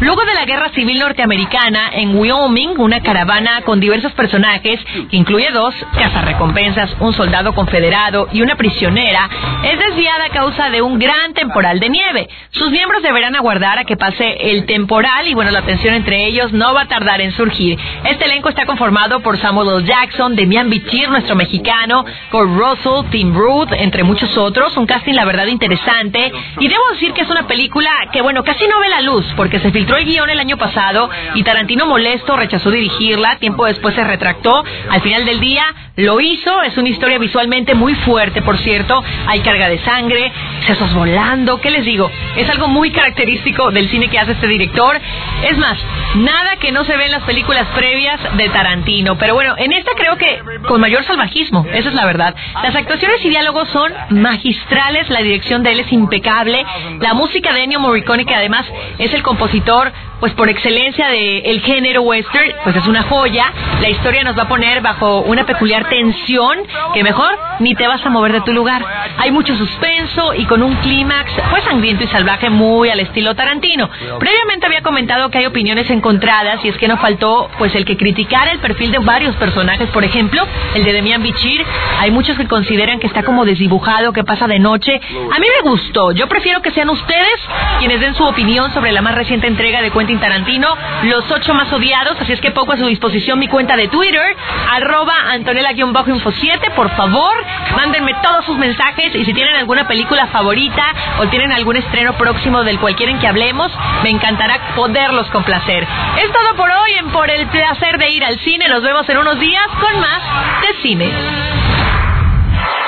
Luego 0.00 0.24
de 0.24 0.34
la 0.34 0.44
Guerra 0.44 0.70
Civil 0.74 1.00
Norteamericana, 1.00 1.90
en 1.92 2.16
Wyoming, 2.16 2.78
una 2.78 3.00
caravana 3.00 3.62
con 3.62 3.80
diversos 3.80 4.12
personajes, 4.12 4.78
que 5.10 5.16
incluye 5.16 5.50
dos 5.50 5.74
cazarrecompensas, 5.92 6.94
un 7.00 7.12
soldado 7.12 7.52
confederado 7.52 8.28
y 8.32 8.42
una 8.42 8.54
prisionera, 8.54 9.28
es 9.64 9.76
desviada 9.76 10.26
a 10.26 10.30
causa 10.30 10.70
de 10.70 10.82
un 10.82 11.00
gran 11.00 11.34
temporal 11.34 11.80
de 11.80 11.88
nieve. 11.88 12.28
Sus 12.50 12.70
miembros 12.70 13.02
deberán 13.02 13.34
aguardar 13.34 13.80
a 13.80 13.84
que 13.84 13.96
pase 13.96 14.52
el 14.52 14.66
temporal 14.66 15.26
y 15.26 15.34
bueno, 15.34 15.50
la 15.50 15.62
tensión 15.62 15.94
entre 15.94 16.26
ellos 16.26 16.52
no 16.52 16.74
va 16.74 16.82
a 16.82 16.88
tardar 16.88 17.20
en 17.20 17.32
surgir. 17.32 17.76
Este 18.04 18.26
elenco 18.26 18.50
está 18.50 18.66
conformado 18.66 19.18
por 19.20 19.36
Samuel 19.38 19.80
L. 19.80 19.84
Jackson, 19.84 20.36
Demian 20.36 20.70
Bichir, 20.70 21.08
nuestro 21.10 21.34
mexicano, 21.34 22.04
Kurt 22.30 22.50
Russell, 22.56 23.10
Tim 23.10 23.34
Ruth, 23.34 23.72
entre 23.72 24.04
muchos 24.04 24.36
otros. 24.38 24.76
Un 24.76 24.86
casting, 24.86 25.14
la 25.14 25.24
verdad, 25.24 25.46
interesante. 25.46 26.30
Y 26.60 26.68
debo 26.68 26.88
decir 26.92 27.12
que 27.14 27.22
es 27.22 27.30
una 27.30 27.48
película 27.48 27.90
que, 28.12 28.22
bueno, 28.22 28.44
casi 28.44 28.64
no 28.68 28.78
ve 28.78 28.88
la 28.90 29.00
luz 29.00 29.26
porque 29.36 29.58
se 29.58 29.72
filtró 29.72 29.87
filtró 29.88 29.96
el 29.96 30.04
guion 30.04 30.28
el 30.28 30.38
año 30.38 30.58
pasado 30.58 31.08
y 31.34 31.42
Tarantino 31.42 31.86
molesto 31.86 32.36
rechazó 32.36 32.70
dirigirla, 32.70 33.38
tiempo 33.38 33.64
después 33.64 33.94
se 33.94 34.04
retractó, 34.04 34.62
al 34.90 35.00
final 35.00 35.24
del 35.24 35.40
día 35.40 35.64
lo 35.96 36.20
hizo, 36.20 36.62
es 36.62 36.76
una 36.76 36.90
historia 36.90 37.18
visualmente 37.18 37.74
muy 37.74 37.94
fuerte, 37.94 38.42
por 38.42 38.58
cierto, 38.58 39.02
hay 39.26 39.40
carga 39.40 39.68
de 39.68 39.78
sangre, 39.78 40.30
sesos 40.66 40.92
volando, 40.92 41.60
¿qué 41.60 41.70
les 41.70 41.86
digo? 41.86 42.10
Es 42.36 42.48
algo 42.50 42.68
muy 42.68 42.90
característico 42.90 43.70
del 43.70 43.88
cine 43.88 44.08
que 44.08 44.18
hace 44.18 44.32
este 44.32 44.46
director, 44.46 45.00
es 45.42 45.56
más, 45.56 45.78
nada 46.16 46.56
que 46.56 46.70
no 46.70 46.84
se 46.84 46.96
ve 46.96 47.06
en 47.06 47.12
las 47.12 47.22
películas 47.22 47.66
previas 47.74 48.20
de 48.36 48.48
Tarantino, 48.50 49.16
pero 49.16 49.34
bueno, 49.34 49.54
en 49.56 49.72
esta 49.72 49.92
creo 49.92 50.18
que 50.18 50.40
con 50.68 50.80
mayor 50.80 51.02
salvajismo, 51.04 51.66
esa 51.72 51.88
es 51.88 51.94
la 51.94 52.04
verdad. 52.04 52.34
Las 52.62 52.76
actuaciones 52.76 53.24
y 53.24 53.30
diálogos 53.30 53.68
son 53.70 53.92
magistrales, 54.10 55.08
la 55.08 55.22
dirección 55.22 55.62
de 55.62 55.72
él 55.72 55.80
es 55.80 55.92
impecable, 55.92 56.64
la 57.00 57.14
música 57.14 57.54
de 57.54 57.64
Ennio 57.64 57.80
Morricone, 57.80 58.26
que 58.26 58.34
además 58.34 58.66
es 58.98 59.14
el 59.14 59.22
compositor 59.22 59.77
Señor 59.78 59.92
pues 60.20 60.32
por 60.34 60.48
excelencia 60.48 61.08
del 61.08 61.42
el 61.44 61.60
género 61.60 62.02
western, 62.02 62.52
pues 62.64 62.76
es 62.76 62.86
una 62.86 63.02
joya. 63.02 63.52
La 63.80 63.88
historia 63.88 64.24
nos 64.24 64.36
va 64.36 64.42
a 64.42 64.48
poner 64.48 64.80
bajo 64.80 65.20
una 65.20 65.46
peculiar 65.46 65.88
tensión 65.88 66.58
que 66.94 67.02
mejor 67.02 67.38
ni 67.60 67.74
te 67.74 67.86
vas 67.86 68.04
a 68.04 68.10
mover 68.10 68.32
de 68.32 68.40
tu 68.40 68.52
lugar. 68.52 68.84
Hay 69.18 69.30
mucho 69.30 69.56
suspenso 69.56 70.34
y 70.34 70.44
con 70.46 70.62
un 70.62 70.74
clímax 70.76 71.32
pues 71.50 71.64
sangriento 71.64 72.04
y 72.04 72.08
salvaje 72.08 72.50
muy 72.50 72.90
al 72.90 73.00
estilo 73.00 73.34
Tarantino. 73.34 73.88
Previamente 74.18 74.66
había 74.66 74.82
comentado 74.82 75.30
que 75.30 75.38
hay 75.38 75.46
opiniones 75.46 75.88
encontradas 75.90 76.64
y 76.64 76.68
es 76.68 76.76
que 76.76 76.88
no 76.88 76.96
faltó 76.98 77.50
pues 77.58 77.74
el 77.74 77.84
que 77.84 77.96
criticara 77.96 78.52
el 78.52 78.58
perfil 78.58 78.90
de 78.90 78.98
varios 78.98 79.34
personajes, 79.36 79.88
por 79.90 80.04
ejemplo, 80.04 80.46
el 80.74 80.84
de 80.84 80.92
Demian 80.92 81.22
Bichir. 81.22 81.64
Hay 82.00 82.10
muchos 82.10 82.36
que 82.36 82.46
consideran 82.46 82.98
que 82.98 83.06
está 83.06 83.22
como 83.22 83.44
desdibujado, 83.44 84.12
que 84.12 84.24
pasa 84.24 84.46
de 84.46 84.58
noche. 84.58 85.00
A 85.32 85.38
mí 85.38 85.46
me 85.62 85.70
gustó. 85.70 86.12
Yo 86.12 86.28
prefiero 86.28 86.62
que 86.62 86.70
sean 86.70 86.90
ustedes 86.90 87.40
quienes 87.78 88.00
den 88.00 88.14
su 88.14 88.24
opinión 88.24 88.72
sobre 88.72 88.92
la 88.92 89.02
más 89.02 89.14
reciente 89.14 89.46
entrega 89.46 89.82
de 89.82 89.90
Cuenta 90.08 90.28
Tarantino, 90.28 90.74
los 91.02 91.30
ocho 91.30 91.52
más 91.52 91.70
odiados, 91.70 92.16
así 92.18 92.32
es 92.32 92.40
que 92.40 92.50
pongo 92.50 92.72
a 92.72 92.78
su 92.78 92.86
disposición 92.86 93.38
mi 93.38 93.46
cuenta 93.46 93.76
de 93.76 93.88
Twitter, 93.88 94.34
arroba 94.70 95.12
Antonella-info 95.32 96.32
7, 96.32 96.70
por 96.70 96.88
favor, 96.96 97.36
mándenme 97.76 98.14
todos 98.22 98.46
sus 98.46 98.56
mensajes 98.56 99.14
y 99.14 99.26
si 99.26 99.34
tienen 99.34 99.56
alguna 99.56 99.86
película 99.86 100.28
favorita 100.28 100.82
o 101.18 101.26
tienen 101.26 101.52
algún 101.52 101.76
estreno 101.76 102.14
próximo 102.14 102.64
del 102.64 102.80
cual 102.80 102.96
quieren 102.96 103.18
que 103.18 103.28
hablemos, 103.28 103.70
me 104.02 104.08
encantará 104.08 104.74
poderlos 104.74 105.26
complacer. 105.26 105.86
Es 106.16 106.32
todo 106.32 106.56
por 106.56 106.70
hoy 106.70 106.92
en 107.00 107.10
Por 107.10 107.28
el 107.28 107.46
placer 107.48 107.98
de 107.98 108.10
ir 108.10 108.24
al 108.24 108.38
cine, 108.38 108.66
nos 108.66 108.82
vemos 108.82 109.06
en 109.10 109.18
unos 109.18 109.38
días 109.38 109.66
con 109.78 110.00
más 110.00 110.22
de 110.62 110.82
cine. 110.82 111.12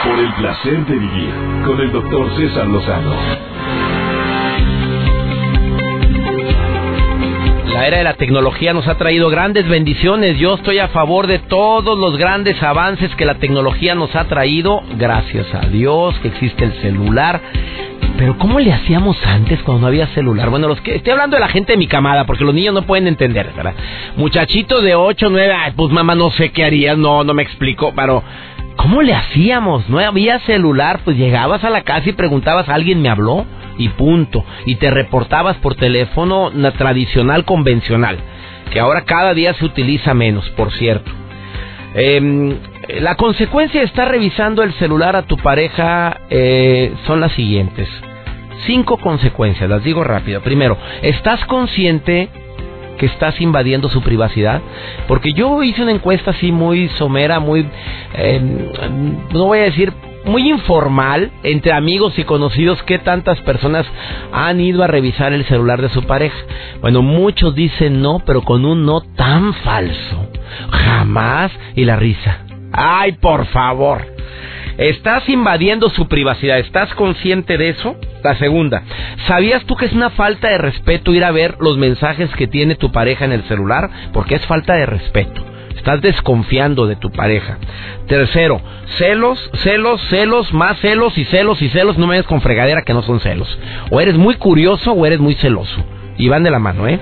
Por 0.04 0.18
el 0.18 0.32
placer 0.32 0.86
de 0.86 0.96
vivir 0.96 1.34
con 1.66 1.78
el 1.80 1.92
doctor 1.92 2.34
César 2.36 2.66
Lozano. 2.66 3.59
La 7.80 7.86
era 7.86 7.96
de 7.96 8.04
la 8.04 8.12
tecnología 8.12 8.74
nos 8.74 8.86
ha 8.88 8.98
traído 8.98 9.30
grandes 9.30 9.66
bendiciones. 9.66 10.38
Yo 10.38 10.56
estoy 10.56 10.78
a 10.78 10.88
favor 10.88 11.26
de 11.26 11.38
todos 11.38 11.98
los 11.98 12.18
grandes 12.18 12.62
avances 12.62 13.08
que 13.14 13.24
la 13.24 13.36
tecnología 13.36 13.94
nos 13.94 14.14
ha 14.14 14.26
traído. 14.26 14.82
Gracias 14.98 15.46
a 15.54 15.60
Dios 15.60 16.14
que 16.18 16.28
existe 16.28 16.64
el 16.64 16.74
celular. 16.82 17.40
Pero 18.18 18.36
¿cómo 18.36 18.60
le 18.60 18.70
hacíamos 18.70 19.16
antes 19.24 19.62
cuando 19.62 19.80
no 19.80 19.86
había 19.86 20.08
celular? 20.08 20.50
Bueno, 20.50 20.68
los 20.68 20.78
que 20.82 20.96
estoy 20.96 21.12
hablando 21.12 21.36
de 21.36 21.40
la 21.40 21.48
gente 21.48 21.72
de 21.72 21.78
mi 21.78 21.86
camada, 21.86 22.26
porque 22.26 22.44
los 22.44 22.52
niños 22.52 22.74
no 22.74 22.82
pueden 22.82 23.06
entender, 23.06 23.50
¿verdad? 23.56 23.72
Muchachito 24.14 24.82
de 24.82 24.94
8, 24.94 25.28
9, 25.30 25.54
pues 25.74 25.90
mamá 25.90 26.14
no 26.14 26.30
sé 26.32 26.52
qué 26.52 26.66
harías, 26.66 26.98
no, 26.98 27.24
no 27.24 27.32
me 27.32 27.42
explico, 27.42 27.94
pero 27.96 28.22
¿cómo 28.80 29.02
le 29.02 29.14
hacíamos? 29.14 29.88
No 29.88 29.98
había 29.98 30.38
celular, 30.40 31.00
pues 31.04 31.16
llegabas 31.16 31.64
a 31.64 31.70
la 31.70 31.82
casa 31.82 32.08
y 32.08 32.12
preguntabas, 32.12 32.68
¿alguien 32.68 33.02
me 33.02 33.08
habló? 33.08 33.46
y 33.80 33.88
punto. 33.88 34.44
Y 34.66 34.76
te 34.76 34.90
reportabas 34.90 35.56
por 35.56 35.74
teléfono 35.74 36.50
tradicional 36.72 37.44
convencional, 37.44 38.18
que 38.70 38.78
ahora 38.78 39.02
cada 39.02 39.34
día 39.34 39.54
se 39.54 39.64
utiliza 39.64 40.14
menos, 40.14 40.48
por 40.50 40.70
cierto. 40.72 41.10
Em, 41.94 42.56
la 43.00 43.16
consecuencia 43.16 43.80
de 43.80 43.86
estar 43.86 44.08
revisando 44.08 44.62
el 44.62 44.72
celular 44.74 45.16
a 45.16 45.22
tu 45.22 45.36
pareja 45.38 46.18
eh, 46.28 46.92
son 47.06 47.20
las 47.20 47.32
siguientes. 47.32 47.88
Cinco 48.66 48.98
consecuencias, 48.98 49.68
las 49.68 49.82
digo 49.82 50.04
rápido. 50.04 50.42
Primero, 50.42 50.76
¿estás 51.02 51.44
consciente 51.46 52.28
que 53.00 53.06
estás 53.06 53.40
invadiendo 53.40 53.88
su 53.88 54.02
privacidad? 54.02 54.60
Porque 55.08 55.32
yo 55.32 55.62
hice 55.62 55.82
una 55.82 55.92
encuesta 55.92 56.32
así 56.32 56.52
muy 56.52 56.88
somera, 56.90 57.40
muy, 57.40 57.66
em, 58.12 58.68
no 59.32 59.46
voy 59.46 59.60
a 59.60 59.62
decir 59.62 59.90
muy 60.26 60.50
informal 60.50 61.30
entre 61.42 61.72
amigos 61.72 62.18
y 62.18 62.24
conocidos 62.24 62.82
que 62.82 62.98
tantas 62.98 63.40
personas 63.40 63.86
han 64.32 64.60
ido 64.60 64.84
a 64.84 64.86
revisar 64.86 65.32
el 65.32 65.46
celular 65.46 65.80
de 65.80 65.88
su 65.88 66.02
pareja. 66.02 66.36
Bueno, 66.82 67.00
muchos 67.00 67.54
dicen 67.54 68.02
no, 68.02 68.22
pero 68.26 68.42
con 68.42 68.66
un 68.66 68.84
no 68.84 69.00
tan 69.00 69.54
falso. 69.54 70.28
Jamás 70.70 71.50
y 71.74 71.86
la 71.86 71.96
risa. 71.96 72.44
Ay, 72.72 73.12
por 73.12 73.46
favor. 73.46 74.02
¿Estás 74.76 75.26
invadiendo 75.30 75.88
su 75.88 76.06
privacidad? 76.06 76.58
¿Estás 76.58 76.92
consciente 76.94 77.56
de 77.56 77.70
eso? 77.70 77.96
La 78.22 78.36
segunda, 78.36 78.82
¿sabías 79.26 79.64
tú 79.64 79.76
que 79.76 79.86
es 79.86 79.92
una 79.92 80.10
falta 80.10 80.48
de 80.48 80.58
respeto 80.58 81.14
ir 81.14 81.24
a 81.24 81.30
ver 81.30 81.56
los 81.60 81.78
mensajes 81.78 82.30
que 82.36 82.46
tiene 82.46 82.74
tu 82.74 82.92
pareja 82.92 83.24
en 83.24 83.32
el 83.32 83.44
celular? 83.44 83.90
Porque 84.12 84.34
es 84.34 84.46
falta 84.46 84.74
de 84.74 84.86
respeto. 84.86 85.44
Estás 85.76 86.02
desconfiando 86.02 86.86
de 86.86 86.96
tu 86.96 87.10
pareja. 87.10 87.56
Tercero, 88.06 88.60
celos, 88.98 89.50
celos, 89.62 90.00
celos, 90.10 90.52
más 90.52 90.78
celos 90.80 91.16
y 91.16 91.24
celos 91.24 91.62
y 91.62 91.70
celos. 91.70 91.96
No 91.96 92.06
me 92.06 92.16
des 92.16 92.26
con 92.26 92.42
fregadera 92.42 92.82
que 92.82 92.92
no 92.92 93.00
son 93.00 93.20
celos. 93.20 93.58
O 93.90 94.00
eres 94.00 94.16
muy 94.18 94.34
curioso 94.34 94.92
o 94.92 95.06
eres 95.06 95.20
muy 95.20 95.34
celoso. 95.36 95.82
Y 96.18 96.28
van 96.28 96.42
de 96.42 96.50
la 96.50 96.58
mano, 96.58 96.86
¿eh? 96.86 97.00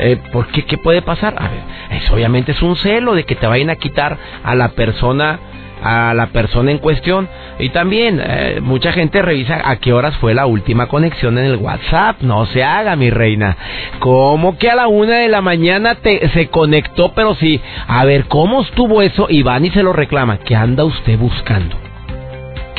Eh 0.00 0.18
¿Por 0.32 0.46
qué? 0.48 0.64
¿Qué 0.64 0.78
puede 0.78 1.02
pasar? 1.02 1.34
A 1.38 1.48
ver, 1.48 1.62
eso 2.02 2.14
obviamente 2.14 2.52
es 2.52 2.62
un 2.62 2.76
celo 2.76 3.14
de 3.14 3.24
que 3.24 3.34
te 3.34 3.46
vayan 3.46 3.70
a 3.70 3.76
quitar 3.76 4.16
a 4.42 4.54
la 4.54 4.70
persona 4.70 5.38
a 5.82 6.14
la 6.14 6.26
persona 6.28 6.70
en 6.70 6.78
cuestión. 6.78 7.28
Y 7.58 7.70
también 7.70 8.20
eh, 8.22 8.60
mucha 8.62 8.92
gente 8.92 9.22
revisa 9.22 9.60
a 9.64 9.76
qué 9.76 9.92
horas 9.92 10.16
fue 10.18 10.34
la 10.34 10.46
última 10.46 10.86
conexión 10.86 11.38
en 11.38 11.44
el 11.46 11.56
WhatsApp. 11.56 12.20
No 12.22 12.46
se 12.46 12.62
haga, 12.62 12.96
mi 12.96 13.10
reina. 13.10 13.56
¿Cómo 13.98 14.58
que 14.58 14.70
a 14.70 14.76
la 14.76 14.88
una 14.88 15.18
de 15.18 15.28
la 15.28 15.40
mañana 15.40 15.96
te, 15.96 16.28
se 16.30 16.48
conectó? 16.48 17.12
Pero 17.14 17.34
sí, 17.34 17.60
a 17.86 18.04
ver, 18.04 18.26
¿cómo 18.26 18.62
estuvo 18.62 19.02
eso? 19.02 19.26
Y 19.28 19.42
van 19.42 19.64
y 19.64 19.70
se 19.70 19.82
lo 19.82 19.92
reclama. 19.92 20.38
¿Qué 20.38 20.54
anda 20.54 20.84
usted 20.84 21.18
buscando? 21.18 21.89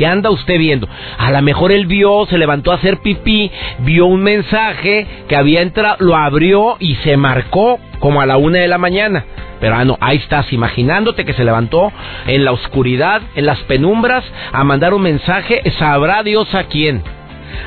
¿Qué 0.01 0.07
anda 0.07 0.31
usted 0.31 0.57
viendo? 0.57 0.89
A 1.19 1.29
lo 1.29 1.43
mejor 1.43 1.71
él 1.71 1.85
vio, 1.85 2.25
se 2.25 2.39
levantó 2.39 2.71
a 2.71 2.77
hacer 2.77 3.01
pipí, 3.01 3.51
vio 3.81 4.07
un 4.07 4.23
mensaje 4.23 5.05
que 5.27 5.35
había 5.35 5.61
entrado, 5.61 5.97
lo 5.99 6.15
abrió 6.15 6.75
y 6.79 6.95
se 7.03 7.17
marcó 7.17 7.77
como 7.99 8.19
a 8.19 8.25
la 8.25 8.37
una 8.37 8.57
de 8.57 8.67
la 8.67 8.79
mañana. 8.79 9.23
Pero 9.59 9.75
ah, 9.75 9.85
no, 9.85 9.99
ahí 10.01 10.17
estás 10.17 10.51
imaginándote 10.53 11.23
que 11.23 11.33
se 11.33 11.45
levantó 11.45 11.93
en 12.25 12.43
la 12.43 12.51
oscuridad, 12.51 13.21
en 13.35 13.45
las 13.45 13.59
penumbras, 13.65 14.25
a 14.51 14.63
mandar 14.63 14.95
un 14.95 15.03
mensaje, 15.03 15.61
sabrá 15.77 16.23
Dios 16.23 16.51
a 16.55 16.63
quién. 16.63 17.03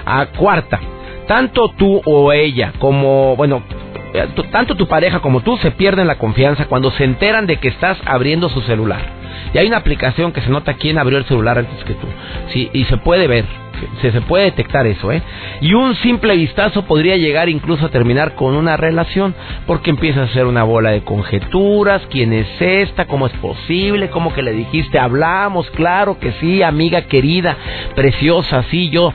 A 0.05 0.27
cuarta, 0.27 0.81
tanto 1.29 1.69
tú 1.69 2.03
o 2.05 2.33
ella 2.33 2.73
como, 2.81 3.37
bueno, 3.37 3.63
eh, 4.13 4.27
tanto 4.51 4.75
tu 4.75 4.89
pareja 4.89 5.21
como 5.21 5.43
tú 5.43 5.57
se 5.59 5.71
pierden 5.71 6.09
la 6.09 6.19
confianza 6.19 6.65
cuando 6.65 6.91
se 6.91 7.05
enteran 7.05 7.47
de 7.47 7.59
que 7.59 7.69
estás 7.69 7.97
abriendo 8.05 8.49
su 8.49 8.61
celular. 8.63 9.23
Y 9.53 9.59
hay 9.59 9.67
una 9.67 9.79
aplicación 9.79 10.33
que 10.33 10.41
se 10.41 10.51
nota 10.51 10.75
quién 10.75 10.99
abrió 10.99 11.19
el 11.19 11.25
celular 11.25 11.59
antes 11.59 11.83
que 11.85 11.95
tú. 11.95 12.07
Sí, 12.53 12.71
y 12.73 12.85
se 12.85 12.97
puede 12.99 13.27
ver 13.27 13.45
se, 14.01 14.13
se 14.13 14.21
puede 14.23 14.45
detectar 14.45 14.87
eso, 14.87 15.13
¿eh? 15.13 15.23
Y 15.61 15.75
un 15.75 15.95
simple 15.97 16.37
vistazo 16.37 16.85
podría 16.85 17.17
llegar 17.17 17.49
incluso 17.49 17.87
a 17.87 17.91
terminar 17.91 18.35
con 18.35 18.55
una 18.55 18.77
relación, 18.77 19.35
porque 19.67 19.91
empieza 19.91 20.23
a 20.23 20.29
ser 20.29 20.47
una 20.47 20.65
bola 20.65 20.91
de 20.91 21.03
conjeturas, 21.03 22.03
quién 22.11 22.33
es 22.33 22.49
esta, 22.61 23.07
cómo 23.07 23.27
es 23.27 23.33
posible, 23.35 24.11
cómo 24.11 24.33
que 24.33 24.43
le 24.43 24.53
dijiste, 24.53 24.99
hablamos, 24.99 25.71
claro 25.71 26.19
que 26.19 26.33
sí, 26.33 26.63
amiga 26.63 27.03
querida, 27.03 27.57
preciosa, 27.95 28.65
sí, 28.71 28.91
yo. 28.91 29.13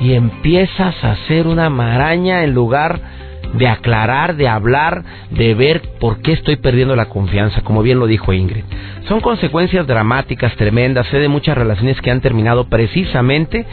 Y 0.00 0.12
empiezas 0.14 1.02
a 1.02 1.12
hacer 1.12 1.46
una 1.46 1.70
maraña 1.70 2.44
en 2.44 2.52
lugar 2.52 3.15
de 3.54 3.68
aclarar, 3.68 4.36
de 4.36 4.48
hablar, 4.48 5.02
de 5.30 5.54
ver 5.54 5.82
por 6.00 6.20
qué 6.22 6.32
estoy 6.32 6.56
perdiendo 6.56 6.96
la 6.96 7.06
confianza, 7.06 7.62
como 7.62 7.82
bien 7.82 7.98
lo 7.98 8.06
dijo 8.06 8.32
Ingrid. 8.32 8.64
Son 9.08 9.20
consecuencias 9.20 9.86
dramáticas, 9.86 10.54
tremendas, 10.56 11.06
sé 11.08 11.18
de 11.18 11.28
muchas 11.28 11.56
relaciones 11.56 12.00
que 12.00 12.10
han 12.10 12.20
terminado 12.20 12.68
precisamente 12.68 13.64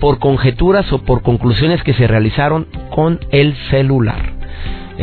por 0.00 0.18
conjeturas 0.18 0.92
o 0.92 0.98
por 0.98 1.22
conclusiones 1.22 1.82
que 1.82 1.94
se 1.94 2.06
realizaron 2.06 2.66
con 2.90 3.20
el 3.30 3.54
celular. 3.70 4.41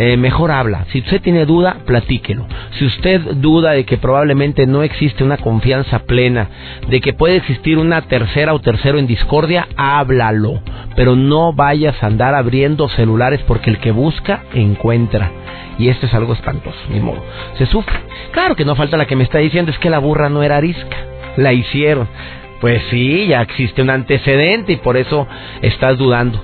Eh, 0.02 0.16
mejor 0.16 0.50
habla. 0.50 0.86
Si 0.94 1.00
usted 1.00 1.22
tiene 1.22 1.46
duda, 1.46 1.80
platíquelo. 1.86 2.48
Si 2.78 2.86
usted 2.86 3.20
duda 3.34 3.72
de 3.72 3.84
que 3.84 3.98
probablemente 3.98 4.66
no 4.66 4.82
existe 4.82 5.26
una 5.26 5.36
confianza 5.36 6.00
plena, 6.00 6.48
de 6.88 7.02
que 7.02 7.12
puede 7.12 7.36
existir 7.36 7.78
una 7.78 8.04
tercera 8.04 8.54
o 8.54 8.62
tercero 8.62 8.98
en 8.98 9.08
discordia, 9.08 9.68
háblalo. 9.76 10.62
Pero 10.96 11.18
no 11.18 11.52
vayas 11.52 12.02
a 12.02 12.08
andar 12.08 12.34
abriendo 12.34 12.88
celulares 12.88 13.42
porque 13.46 13.72
el 13.72 13.80
que 13.80 13.92
busca, 13.92 14.44
encuentra. 14.54 15.32
Y 15.78 15.90
esto 15.90 16.06
es 16.06 16.14
algo 16.14 16.32
espantoso, 16.32 16.80
ni 16.90 17.02
modo. 17.02 17.22
Se 17.58 17.66
sufre. 17.66 18.00
Claro 18.32 18.56
que 18.56 18.64
no 18.64 18.78
falta 18.78 18.96
la 18.96 19.06
que 19.06 19.18
me 19.18 19.26
está 19.26 19.40
diciendo 19.40 19.70
es 19.70 19.80
que 19.80 19.90
la 19.90 20.00
burra 20.00 20.30
no 20.30 20.44
era 20.44 20.56
arisca. 20.56 20.96
La 21.36 21.52
hicieron. 21.52 22.08
Pues 22.62 22.82
sí, 22.90 23.28
ya 23.28 23.42
existe 23.42 23.82
un 23.82 23.90
antecedente 23.90 24.72
y 24.72 24.78
por 24.78 24.96
eso 24.96 25.28
estás 25.62 25.98
dudando. 25.98 26.42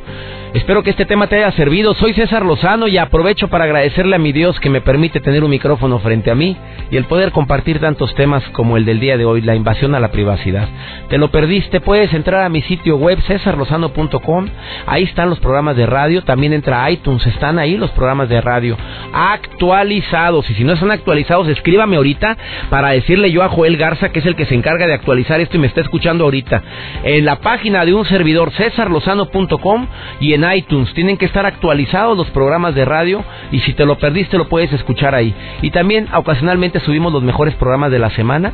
Espero 0.56 0.84
que 0.84 0.92
este 0.92 1.06
tema 1.06 1.28
te 1.28 1.36
haya 1.36 1.52
servido. 1.52 1.94
Soy 1.96 2.14
César 2.14 2.46
Lozano 2.46 2.88
y 2.88 2.98
aprovecho 2.98 3.50
para 3.50 3.66
agradecerle 3.66 4.16
a 4.16 4.20
mi 4.20 4.32
Dios 4.32 4.58
que 4.62 4.70
me 4.70 4.80
permite 4.80 5.20
tener 5.20 5.44
un 5.44 5.50
micrófono 5.50 6.00
frente 6.00 6.32
a 6.32 6.36
mí 6.36 6.56
y 6.90 6.96
el 6.96 7.04
poder 7.04 7.34
compartir 7.34 7.82
tantos 7.82 8.16
temas 8.16 8.42
como 8.54 8.78
el 8.78 8.86
del 8.86 9.02
día 9.02 9.18
de 9.18 9.26
hoy, 9.26 9.42
la 9.42 9.54
invasión 9.54 9.96
a 9.96 10.00
la 10.00 10.12
privacidad. 10.12 10.70
¿Te 11.10 11.18
lo 11.18 11.30
perdiste? 11.30 11.82
Puedes 11.82 12.14
entrar 12.14 12.42
a 12.42 12.48
mi 12.48 12.62
sitio 12.62 12.96
web 12.96 13.20
cesarlozano.com. 13.28 14.48
Ahí 14.86 15.04
están 15.04 15.30
los 15.30 15.42
programas 15.42 15.76
de 15.76 15.88
radio. 15.88 16.24
También 16.24 16.54
entra 16.54 16.86
a 16.86 16.90
iTunes. 16.90 17.28
Están 17.28 17.60
ahí 17.60 17.76
los 17.76 17.92
programas 17.92 18.30
de 18.30 18.40
radio 18.40 18.78
actualizados. 19.12 20.50
Y 20.50 20.54
si 20.54 20.64
no 20.64 20.72
están 20.72 20.92
actualizados, 20.92 21.50
escríbame 21.50 21.98
ahorita 21.98 22.38
para 22.70 22.92
decirle 22.92 23.30
yo 23.30 23.44
a 23.44 23.50
Joel 23.50 23.76
Garza, 23.76 24.10
que 24.10 24.20
es 24.20 24.26
el 24.26 24.38
que 24.38 24.46
se 24.46 24.56
encarga 24.56 24.88
de 24.88 24.94
actualizar 24.94 25.42
esto 25.42 25.58
y 25.58 25.60
me 25.60 25.68
está 25.68 25.82
escuchando 25.82 26.24
ahorita. 26.24 26.64
En 27.04 27.26
la 27.26 27.42
página 27.42 27.84
de 27.84 27.94
un 27.94 28.06
servidor, 28.06 28.54
cesarlozano.com 28.54 29.88
y 30.22 30.45
iTunes. 30.54 30.94
Tienen 30.94 31.18
que 31.18 31.26
estar 31.26 31.46
actualizados 31.46 32.18
los 32.18 32.30
programas 32.32 32.76
de 32.76 32.86
radio 32.86 33.24
y 33.52 33.60
si 33.60 33.74
te 33.74 33.86
lo 33.86 33.98
perdiste 33.98 34.38
lo 34.38 34.48
puedes 34.48 34.72
escuchar 34.74 35.16
ahí. 35.16 35.34
Y 35.62 35.72
también 35.72 36.08
ocasionalmente 36.14 36.80
subimos 36.80 37.14
los 37.14 37.24
mejores 37.24 37.56
programas 37.56 37.92
de 37.92 38.00
la 38.00 38.10
semana. 38.12 38.54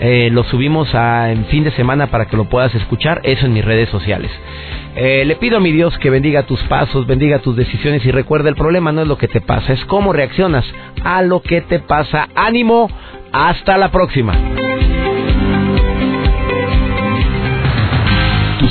Eh, 0.00 0.30
los 0.32 0.46
subimos 0.48 0.94
a, 0.94 1.30
en 1.30 1.44
fin 1.46 1.64
de 1.64 1.70
semana 1.72 2.08
para 2.08 2.26
que 2.26 2.36
lo 2.36 2.44
puedas 2.44 2.74
escuchar. 2.74 3.20
Eso 3.24 3.46
en 3.46 3.52
mis 3.52 3.64
redes 3.64 3.88
sociales. 3.88 4.30
Eh, 4.94 5.24
le 5.24 5.36
pido 5.36 5.56
a 5.56 5.60
mi 5.60 5.72
Dios 5.72 5.96
que 5.98 6.10
bendiga 6.10 6.42
tus 6.42 6.62
pasos, 6.64 7.06
bendiga 7.06 7.38
tus 7.38 7.56
decisiones 7.56 8.04
y 8.04 8.10
recuerda 8.10 8.50
el 8.50 8.56
problema 8.56 8.92
no 8.92 9.02
es 9.02 9.08
lo 9.08 9.16
que 9.16 9.28
te 9.28 9.40
pasa, 9.40 9.72
es 9.72 9.82
cómo 9.86 10.12
reaccionas 10.12 10.66
a 11.02 11.22
lo 11.22 11.40
que 11.40 11.62
te 11.62 11.78
pasa. 11.78 12.28
Ánimo, 12.34 12.90
hasta 13.32 13.78
la 13.78 13.90
próxima. 13.90 14.34